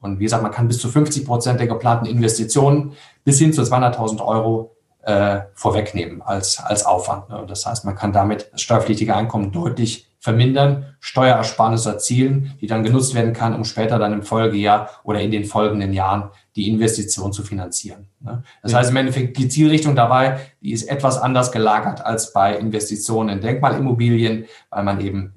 Und 0.00 0.18
wie 0.20 0.24
gesagt, 0.24 0.42
man 0.42 0.52
kann 0.52 0.68
bis 0.68 0.78
zu 0.78 0.88
50 0.88 1.24
Prozent 1.24 1.60
der 1.60 1.66
geplanten 1.66 2.06
Investitionen 2.06 2.92
bis 3.24 3.38
hin 3.38 3.52
zu 3.52 3.62
200.000 3.62 4.24
Euro 4.24 4.76
äh, 5.02 5.40
vorwegnehmen 5.54 6.22
als, 6.22 6.60
als 6.60 6.84
Aufwand. 6.84 7.30
Ne? 7.30 7.44
Das 7.48 7.66
heißt, 7.66 7.84
man 7.84 7.96
kann 7.96 8.12
damit 8.12 8.50
das 8.52 8.60
steuerpflichtige 8.60 9.16
Einkommen 9.16 9.52
deutlich 9.52 10.06
vermindern, 10.20 10.96
Steuerersparnisse 11.00 11.90
erzielen, 11.90 12.56
die 12.60 12.66
dann 12.66 12.82
genutzt 12.82 13.14
werden 13.14 13.32
kann, 13.32 13.54
um 13.54 13.64
später 13.64 13.98
dann 13.98 14.12
im 14.12 14.22
Folgejahr 14.22 14.90
oder 15.04 15.20
in 15.20 15.30
den 15.30 15.44
folgenden 15.44 15.92
Jahren 15.92 16.30
die 16.58 16.68
Investition 16.68 17.32
zu 17.32 17.44
finanzieren. 17.44 18.08
Ne? 18.18 18.42
Das 18.62 18.74
heißt 18.74 18.90
im 18.90 18.96
Endeffekt, 18.96 19.38
die 19.38 19.48
Zielrichtung 19.48 19.94
dabei, 19.94 20.40
die 20.60 20.72
ist 20.72 20.88
etwas 20.88 21.16
anders 21.16 21.52
gelagert 21.52 22.04
als 22.04 22.32
bei 22.32 22.58
Investitionen 22.58 23.28
in 23.28 23.40
Denkmalimmobilien, 23.40 24.46
weil 24.68 24.82
man 24.82 25.00
eben 25.00 25.34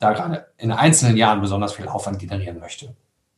da 0.00 0.12
gerade 0.12 0.46
in 0.58 0.72
einzelnen 0.72 1.16
Jahren 1.16 1.40
besonders 1.40 1.74
viel 1.74 1.86
Aufwand 1.86 2.18
generieren 2.18 2.58
möchte. 2.58 2.92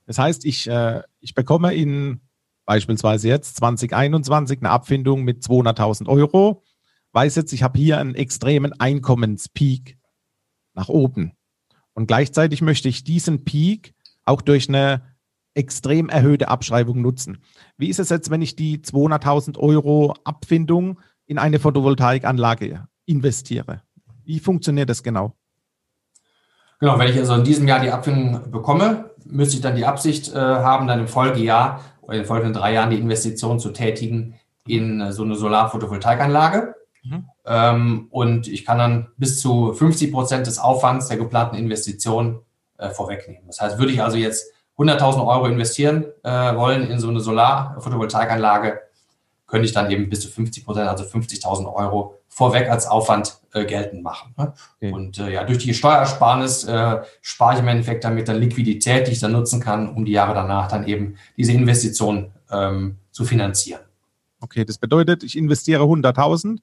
Das 0.07 0.19
heißt, 0.19 0.47
ich, 0.47 0.67
äh, 0.67 1.03
ich 1.21 1.35
bekomme 1.35 1.75
in 1.75 2.23
beispielsweise 2.65 3.29
jetzt 3.29 3.57
2021 3.57 4.61
eine 4.61 4.71
Abfindung 4.71 5.25
mit 5.25 5.43
200.000 5.43 6.09
Euro, 6.09 6.63
weiß 7.13 7.37
jetzt, 7.37 7.53
ich 7.53 7.63
habe 7.63 7.79
hier 7.79 7.99
einen 7.99 8.15
extremen 8.15 8.73
Einkommenspeak 8.81 9.99
nach 10.73 10.89
oben. 10.89 11.33
Und 11.93 12.07
gleichzeitig 12.07 12.63
möchte 12.63 12.89
ich 12.89 13.05
diesen 13.05 13.45
Peak 13.45 13.95
auch 14.25 14.41
durch 14.41 14.71
eine 14.71 15.03
extrem 15.55 16.09
erhöhte 16.09 16.49
Abschreibung 16.49 17.01
nutzen. 17.01 17.39
Wie 17.77 17.89
ist 17.89 18.01
es 18.01 18.11
jetzt, 18.11 18.31
wenn 18.31 18.43
ich 18.43 18.57
die 18.57 18.79
200.000 18.79 19.59
Euro 19.59 20.15
Abfindung 20.25 21.01
in 21.27 21.39
eine 21.39 21.59
Photovoltaikanlage 21.59 22.87
investiere? 23.07 23.83
Wie 24.25 24.41
funktioniert 24.41 24.91
das 24.91 25.03
genau? 25.03 25.35
Genau, 26.81 26.99
wenn 26.99 27.09
ich 27.09 27.19
also 27.19 27.35
in 27.35 27.45
diesem 27.45 27.69
Jahr 27.69 27.81
die 27.81 27.91
Abfindung 27.91 28.51
bekomme, 28.51 29.11
müsste 29.25 29.57
ich 29.57 29.63
dann 29.63 29.77
die 29.77 29.87
Absicht 29.87 30.35
äh, 30.35 30.39
haben, 30.39 30.87
dann 30.87 31.01
im 31.01 31.09
Folgejahr 31.09 31.81
oder 32.03 32.15
in 32.15 32.23
den 32.23 32.27
folgenden 32.27 32.53
drei 32.53 32.73
Jahren 32.73 32.91
die 32.91 32.99
Investition 32.99 33.59
zu 33.59 33.71
tätigen 33.71 34.35
in 34.67 35.01
äh, 35.01 35.13
so 35.13 35.23
eine 35.23 35.37
Solar-Photovoltaikanlage. 35.37 36.75
Mhm. 37.03 37.25
Ähm, 37.47 38.07
und 38.11 38.49
ich 38.49 38.65
kann 38.65 38.79
dann 38.79 39.09
bis 39.17 39.41
zu 39.41 39.73
50 39.73 40.13
Prozent 40.13 40.47
des 40.47 40.59
Aufwands 40.59 41.09
der 41.09 41.17
geplanten 41.17 41.57
Investition 41.57 42.41
äh, 42.79 42.91
vorwegnehmen. 42.91 43.47
Das 43.47 43.61
heißt, 43.61 43.79
würde 43.79 43.93
ich 43.93 44.03
also 44.03 44.17
jetzt 44.17 44.53
100.000 44.79 45.27
Euro 45.27 45.47
investieren 45.47 46.05
äh, 46.23 46.31
wollen 46.57 46.91
in 46.91 46.99
so 46.99 47.09
eine 47.09 47.21
Solar-Photovoltaikanlage, 47.21 48.81
könnte 49.47 49.67
ich 49.67 49.73
dann 49.73 49.91
eben 49.91 50.09
bis 50.09 50.21
zu 50.21 50.29
50 50.29 50.65
Prozent, 50.65 50.89
also 50.89 51.05
50.000 51.05 51.73
Euro 51.73 52.19
vorweg 52.29 52.69
als 52.69 52.87
Aufwand 52.87 53.39
äh, 53.53 53.65
geltend 53.65 54.03
machen. 54.03 54.35
Ne? 54.37 54.53
Okay. 54.77 54.93
Und 54.93 55.19
äh, 55.19 55.33
ja, 55.33 55.45
durch 55.45 55.59
die 55.59 55.75
Steuersparnis 55.75 56.65
äh, 56.65 57.03
spare 57.21 57.55
ich 57.55 57.61
im 57.61 57.69
Endeffekt 57.69 58.05
damit 58.05 58.27
dann 58.27 58.39
Liquidität, 58.39 59.07
die 59.07 59.13
ich 59.13 59.21
dann 59.21 59.33
nutzen 59.33 59.61
kann, 59.61 59.95
um 59.95 60.05
die 60.05 60.13
Jahre 60.13 60.35
danach 60.35 60.69
dann 60.69 60.87
eben 60.89 61.17
diese 61.37 61.53
Investition 61.53 62.33
ähm, 62.51 62.97
zu 63.13 63.25
finanzieren. 63.25 63.83
Okay, 64.41 64.65
das 64.65 64.79
bedeutet, 64.79 65.23
ich 65.23 65.39
investiere 65.39 65.85
100.000 65.85 66.59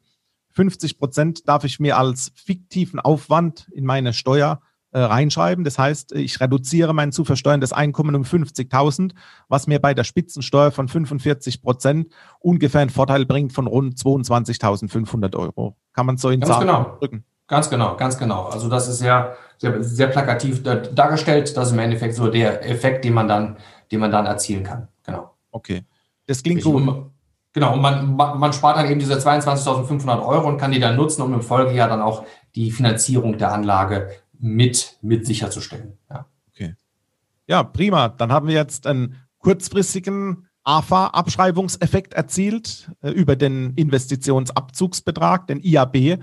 50 0.52 1.00
Prozent 1.00 1.48
darf 1.48 1.64
ich 1.64 1.80
mir 1.80 1.98
als 1.98 2.32
fiktiven 2.36 3.00
Aufwand 3.00 3.68
in 3.72 3.86
meine 3.86 4.14
Steuer 4.14 4.62
äh, 4.92 5.00
reinschreiben. 5.00 5.64
Das 5.64 5.78
heißt, 5.78 6.14
ich 6.14 6.40
reduziere 6.40 6.94
mein 6.94 7.12
zu 7.12 7.24
versteuerndes 7.24 7.74
Einkommen 7.74 8.16
um 8.16 8.24
50.000, 8.24 9.14
was 9.48 9.68
mir 9.68 9.80
bei 9.80 9.94
der 9.94 10.04
Spitzensteuer 10.04 10.72
von 10.72 10.88
45 10.88 11.62
Prozent 11.62 12.08
ungefähr 12.40 12.82
einen 12.82 12.90
Vorteil 12.90 13.26
bringt 13.26 13.54
von 13.54 13.68
rund 13.68 13.96
22.500 13.96 15.36
Euro. 15.36 15.76
Kann 15.94 16.06
man 16.06 16.18
so 16.18 16.30
in 16.30 16.42
Ganz 16.42 16.52
Zahlen 16.52 16.68
genau. 16.68 16.98
drücken? 17.00 17.26
Ganz 17.48 17.70
genau, 17.70 17.98
ganz 17.98 18.18
genau. 18.18 18.46
Also 18.46 18.70
das 18.70 18.88
ist 18.88 19.02
ja 19.02 19.34
sehr, 19.58 19.84
sehr 19.84 20.08
plakativ 20.08 20.64
dargestellt. 20.64 21.56
Das 21.58 21.68
ist 21.68 21.74
im 21.74 21.80
Endeffekt 21.80 22.16
so 22.16 22.30
der 22.30 22.66
Effekt, 22.70 23.04
den 23.04 23.14
man 23.14 23.28
dann, 23.28 23.58
den 23.92 24.00
man 24.00 24.10
dann 24.10 24.26
erzielen 24.26 24.64
kann. 24.64 24.88
Genau. 25.06 25.32
Okay. 25.52 25.84
Das 26.28 26.44
klingt 26.44 26.64
gut. 26.64 27.12
Genau, 27.54 27.74
und 27.74 27.82
man, 27.82 28.16
man 28.16 28.54
spart 28.54 28.78
dann 28.78 28.90
eben 28.90 29.00
diese 29.00 29.16
22.500 29.16 30.26
Euro 30.26 30.48
und 30.48 30.58
kann 30.58 30.72
die 30.72 30.80
dann 30.80 30.96
nutzen, 30.96 31.22
um 31.22 31.34
im 31.34 31.42
Folgejahr 31.42 31.90
dann 31.90 32.02
auch 32.02 32.24
die 32.56 32.72
Finanzierung 32.72 33.38
der 33.38 33.52
Anlage 33.52 34.10
mit, 34.42 34.98
mit 35.02 35.26
sicherzustellen. 35.26 35.98
Ja. 36.10 36.26
Okay. 36.50 36.76
Ja, 37.48 37.64
prima. 37.64 38.10
Dann 38.10 38.32
haben 38.32 38.48
wir 38.48 38.56
jetzt 38.56 38.88
einen 38.88 39.16
kurzfristigen 39.38 40.48
AFA-Abschreibungseffekt 40.64 42.14
erzielt 42.14 42.92
äh, 43.02 43.10
über 43.10 43.36
den 43.36 43.74
Investitionsabzugsbetrag, 43.76 45.48
den 45.48 45.60
IAB, 45.60 46.20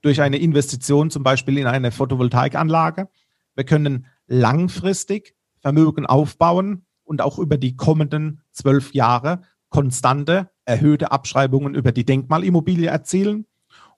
durch 0.00 0.20
eine 0.20 0.38
Investition 0.38 1.10
zum 1.10 1.22
Beispiel 1.22 1.58
in 1.58 1.66
eine 1.66 1.92
Photovoltaikanlage. 1.92 3.08
Wir 3.54 3.64
können 3.64 4.06
langfristig 4.26 5.34
Vermögen 5.60 6.06
aufbauen 6.06 6.86
und 7.04 7.22
auch 7.22 7.38
über 7.38 7.56
die 7.56 7.76
kommenden 7.76 8.42
zwölf 8.50 8.94
Jahre 8.94 9.42
konstante, 9.68 10.50
erhöhte 10.64 11.12
Abschreibungen 11.12 11.74
über 11.74 11.92
die 11.92 12.04
Denkmalimmobilie 12.04 12.88
erzielen. 12.88 13.46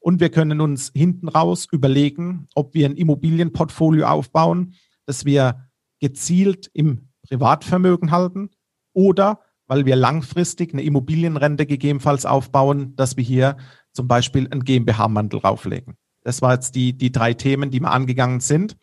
Und 0.05 0.21
wir 0.21 0.29
können 0.29 0.61
uns 0.61 0.93
hinten 0.95 1.29
raus 1.29 1.67
überlegen, 1.73 2.47
ob 2.55 2.75
wir 2.75 2.87
ein 2.87 2.97
Immobilienportfolio 2.97 4.07
aufbauen, 4.07 4.75
das 5.07 5.25
wir 5.25 5.71
gezielt 5.99 6.71
im 6.75 7.09
Privatvermögen 7.27 8.11
halten 8.11 8.51
oder 8.93 9.41
weil 9.67 9.87
wir 9.87 9.97
langfristig 9.97 10.75
eine 10.75 10.83
Immobilienrente 10.83 11.65
gegebenenfalls 11.65 12.27
aufbauen, 12.27 12.95
dass 12.97 13.17
wir 13.17 13.25
hier 13.25 13.57
zum 13.93 14.07
Beispiel 14.07 14.47
einen 14.51 14.65
GmbH-Mantel 14.65 15.41
rauflegen. 15.41 15.97
Das 16.21 16.43
war 16.43 16.53
jetzt 16.53 16.75
die, 16.75 16.93
die 16.93 17.11
drei 17.11 17.33
Themen, 17.33 17.71
die 17.71 17.81
wir 17.81 17.91
angegangen 17.91 18.41
sind. 18.41 18.77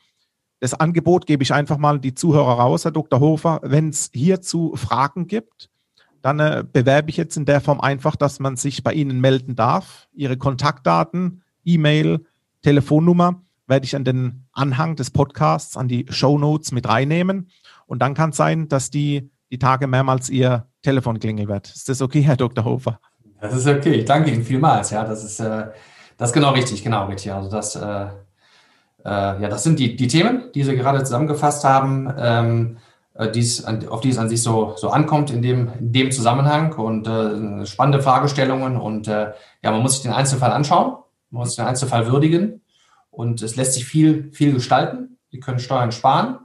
Das 0.60 0.74
Angebot 0.74 1.28
gebe 1.28 1.44
ich 1.44 1.54
einfach 1.54 1.78
mal 1.78 2.00
die 2.00 2.16
Zuhörer 2.16 2.54
raus, 2.54 2.84
Herr 2.84 2.92
Dr. 2.92 3.20
Hofer. 3.20 3.60
Wenn 3.62 3.90
es 3.90 4.10
hierzu 4.12 4.74
Fragen 4.76 5.28
gibt, 5.28 5.70
dann 6.22 6.40
äh, 6.40 6.64
bewerbe 6.72 7.10
ich 7.10 7.18
jetzt 7.18 7.38
in 7.38 7.46
der 7.46 7.62
Form 7.62 7.82
einfach, 7.82 8.16
dass 8.16 8.40
man 8.40 8.56
sich 8.56 8.84
bei 8.84 8.94
Ihnen 8.94 9.20
melden 9.20 9.56
darf. 9.56 10.08
Ihre 10.14 10.38
Kontaktdaten, 10.38 11.44
E-Mail, 11.64 12.26
Telefonnummer 12.62 13.42
werde 13.68 13.86
ich 13.86 13.96
an 13.96 14.04
den 14.04 14.46
Anhang 14.52 14.96
des 14.96 15.12
Podcasts, 15.12 15.78
an 15.78 15.88
die 15.88 16.06
Show 16.10 16.38
Notes 16.38 16.72
mit 16.72 16.88
reinnehmen. 16.88 17.50
Und 17.88 18.02
dann 18.02 18.14
kann 18.14 18.32
es 18.32 18.38
sein, 18.38 18.68
dass 18.68 18.90
die, 18.90 19.32
die 19.50 19.60
Tage 19.60 19.88
mehrmals 19.88 20.30
Ihr 20.30 20.68
Telefon 20.82 21.20
klingeln 21.20 21.48
wird. 21.48 21.70
Ist 21.70 21.90
das 21.90 22.02
okay, 22.02 22.22
Herr 22.22 22.38
Dr. 22.38 22.66
Hofer? 22.66 23.00
Das 23.40 23.54
ist 23.54 23.68
okay. 23.68 23.94
Ich 23.94 24.06
danke 24.06 24.32
Ihnen 24.32 24.44
vielmals. 24.44 24.92
Ja, 24.92 25.04
das 25.04 25.24
ist, 25.24 25.40
äh, 25.40 25.68
das 26.18 26.30
ist 26.30 26.34
genau 26.34 26.52
richtig. 26.52 26.84
Genau 26.84 27.06
richtig. 27.08 27.32
Also 27.32 27.50
das, 27.50 27.76
äh, 27.76 28.08
äh, 29.04 29.42
ja, 29.42 29.50
das 29.50 29.64
sind 29.64 29.80
die, 29.80 29.96
die 29.96 30.08
Themen, 30.08 30.52
die 30.54 30.64
Sie 30.64 30.76
gerade 30.76 31.04
zusammengefasst 31.04 31.64
haben. 31.64 32.14
Ähm, 32.18 32.78
äh, 32.78 32.91
dies, 33.28 33.66
auf 33.66 34.02
die 34.02 34.10
es 34.10 34.18
an 34.18 34.30
sich 34.30 34.42
so, 34.42 34.74
so 34.78 34.90
ankommt 34.90 35.32
in 35.32 35.42
dem, 35.42 35.72
in 35.80 35.92
dem 35.92 36.12
Zusammenhang 36.12 36.74
und 36.74 37.08
äh, 37.08 37.66
spannende 37.66 38.02
Fragestellungen 38.02 38.78
und 38.78 39.08
äh, 39.08 39.34
ja, 39.64 39.72
man 39.72 39.82
muss 39.82 39.94
sich 39.94 40.04
den 40.04 40.14
Einzelfall 40.14 40.52
anschauen, 40.52 40.98
man 41.30 41.42
muss 41.42 41.56
den 41.56 41.66
Einzelfall 41.66 42.08
würdigen 42.08 42.62
und 43.10 43.42
es 43.42 43.56
lässt 43.56 43.74
sich 43.74 43.86
viel, 43.86 44.32
viel 44.34 44.54
gestalten. 44.54 45.18
Sie 45.32 45.40
können 45.40 45.60
Steuern 45.60 45.92
sparen 45.92 46.40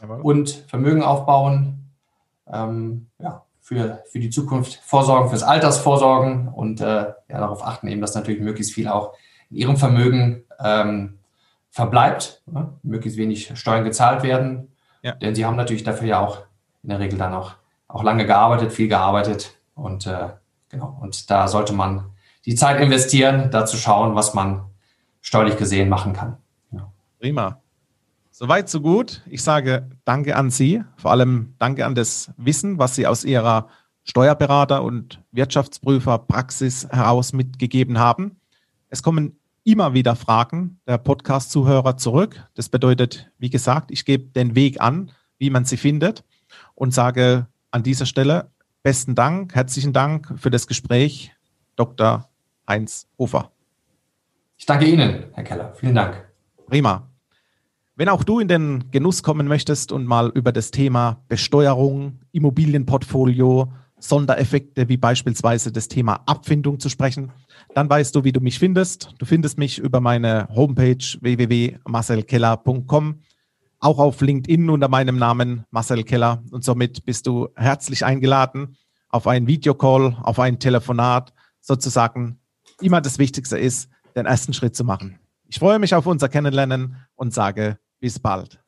Jawohl. 0.00 0.20
und 0.22 0.64
Vermögen 0.68 1.02
aufbauen, 1.02 1.90
ähm, 2.50 3.06
ja, 3.18 3.44
für, 3.60 4.02
für 4.10 4.18
die 4.18 4.30
Zukunft 4.30 4.80
vorsorgen, 4.84 5.30
fürs 5.30 5.42
Alters 5.42 5.78
vorsorgen 5.78 6.48
und 6.48 6.80
äh, 6.80 6.84
ja, 6.84 7.14
darauf 7.28 7.64
achten 7.64 7.88
eben, 7.88 8.00
dass 8.00 8.14
natürlich 8.14 8.40
möglichst 8.40 8.74
viel 8.74 8.88
auch 8.88 9.14
in 9.50 9.56
ihrem 9.56 9.76
Vermögen 9.76 10.44
ähm, 10.58 11.18
verbleibt, 11.70 12.42
ne? 12.46 12.72
möglichst 12.82 13.18
wenig 13.18 13.58
Steuern 13.58 13.84
gezahlt 13.84 14.22
werden 14.22 14.68
ja. 15.04 15.12
Denn 15.12 15.34
sie 15.34 15.44
haben 15.44 15.56
natürlich 15.56 15.84
dafür 15.84 16.08
ja 16.08 16.20
auch 16.20 16.38
in 16.82 16.88
der 16.88 16.98
Regel 16.98 17.18
dann 17.18 17.34
auch, 17.34 17.52
auch 17.86 18.02
lange 18.02 18.26
gearbeitet, 18.26 18.72
viel 18.72 18.88
gearbeitet. 18.88 19.54
Und 19.74 20.06
äh, 20.06 20.30
genau, 20.70 20.98
und 21.00 21.30
da 21.30 21.46
sollte 21.46 21.74
man 21.74 22.06
die 22.46 22.54
Zeit 22.54 22.80
investieren, 22.80 23.50
da 23.50 23.66
zu 23.66 23.76
schauen, 23.76 24.14
was 24.14 24.34
man 24.34 24.64
steuerlich 25.20 25.56
gesehen 25.56 25.88
machen 25.88 26.14
kann. 26.14 26.38
Ja. 26.72 26.90
Prima. 27.20 27.60
Soweit, 28.30 28.68
so 28.68 28.80
gut. 28.80 29.22
Ich 29.26 29.42
sage 29.42 29.90
Danke 30.04 30.36
an 30.36 30.50
Sie, 30.50 30.82
vor 30.96 31.12
allem 31.12 31.54
Danke 31.58 31.86
an 31.86 31.94
das 31.94 32.32
Wissen, 32.36 32.78
was 32.78 32.94
Sie 32.94 33.06
aus 33.06 33.24
Ihrer 33.24 33.68
Steuerberater- 34.04 34.82
und 34.82 35.22
Wirtschaftsprüferpraxis 35.32 36.88
heraus 36.90 37.32
mitgegeben 37.32 37.98
haben. 37.98 38.40
Es 38.88 39.02
kommen 39.02 39.38
immer 39.64 39.94
wieder 39.94 40.14
Fragen 40.14 40.78
der 40.86 40.98
Podcast-Zuhörer 40.98 41.96
zurück. 41.96 42.46
Das 42.54 42.68
bedeutet, 42.68 43.30
wie 43.38 43.50
gesagt, 43.50 43.90
ich 43.90 44.04
gebe 44.04 44.24
den 44.24 44.54
Weg 44.54 44.80
an, 44.80 45.10
wie 45.38 45.50
man 45.50 45.64
sie 45.64 45.78
findet 45.78 46.22
und 46.74 46.92
sage 46.92 47.46
an 47.70 47.82
dieser 47.82 48.06
Stelle 48.06 48.50
besten 48.82 49.14
Dank, 49.14 49.54
herzlichen 49.54 49.94
Dank 49.94 50.34
für 50.36 50.50
das 50.50 50.66
Gespräch, 50.66 51.32
Dr. 51.76 52.28
Heinz 52.68 53.08
Hofer. 53.18 53.50
Ich 54.58 54.66
danke 54.66 54.84
Ihnen, 54.84 55.24
Herr 55.32 55.44
Keller. 55.44 55.72
Vielen 55.74 55.94
Dank. 55.94 56.28
Prima. 56.66 57.08
Wenn 57.96 58.08
auch 58.10 58.24
du 58.24 58.40
in 58.40 58.48
den 58.48 58.90
Genuss 58.90 59.22
kommen 59.22 59.48
möchtest 59.48 59.92
und 59.92 60.04
mal 60.04 60.30
über 60.34 60.52
das 60.52 60.70
Thema 60.72 61.22
Besteuerung, 61.28 62.20
Immobilienportfolio, 62.32 63.72
Sondereffekte 64.04 64.88
wie 64.90 64.98
beispielsweise 64.98 65.72
das 65.72 65.88
Thema 65.88 66.20
Abfindung 66.26 66.78
zu 66.78 66.90
sprechen, 66.90 67.32
dann 67.74 67.88
weißt 67.88 68.14
du, 68.14 68.24
wie 68.24 68.32
du 68.32 68.40
mich 68.40 68.58
findest. 68.58 69.14
Du 69.18 69.24
findest 69.24 69.56
mich 69.56 69.78
über 69.78 70.00
meine 70.00 70.46
Homepage 70.54 71.02
www.marcelkeller.com, 71.20 73.22
auch 73.80 73.98
auf 73.98 74.20
LinkedIn 74.20 74.68
unter 74.68 74.88
meinem 74.88 75.16
Namen 75.16 75.64
Marcel 75.70 76.04
Keller. 76.04 76.42
Und 76.50 76.64
somit 76.64 77.06
bist 77.06 77.26
du 77.26 77.48
herzlich 77.56 78.04
eingeladen 78.04 78.76
auf 79.08 79.26
einen 79.26 79.46
Videocall, 79.46 80.18
auf 80.22 80.38
ein 80.38 80.58
Telefonat, 80.58 81.32
sozusagen 81.60 82.40
immer 82.80 83.00
das 83.00 83.18
Wichtigste 83.18 83.58
ist, 83.58 83.88
den 84.16 84.26
ersten 84.26 84.52
Schritt 84.52 84.76
zu 84.76 84.84
machen. 84.84 85.18
Ich 85.46 85.58
freue 85.58 85.78
mich 85.78 85.94
auf 85.94 86.06
unser 86.06 86.28
Kennenlernen 86.28 86.96
und 87.14 87.32
sage 87.32 87.78
bis 88.00 88.18
bald. 88.18 88.63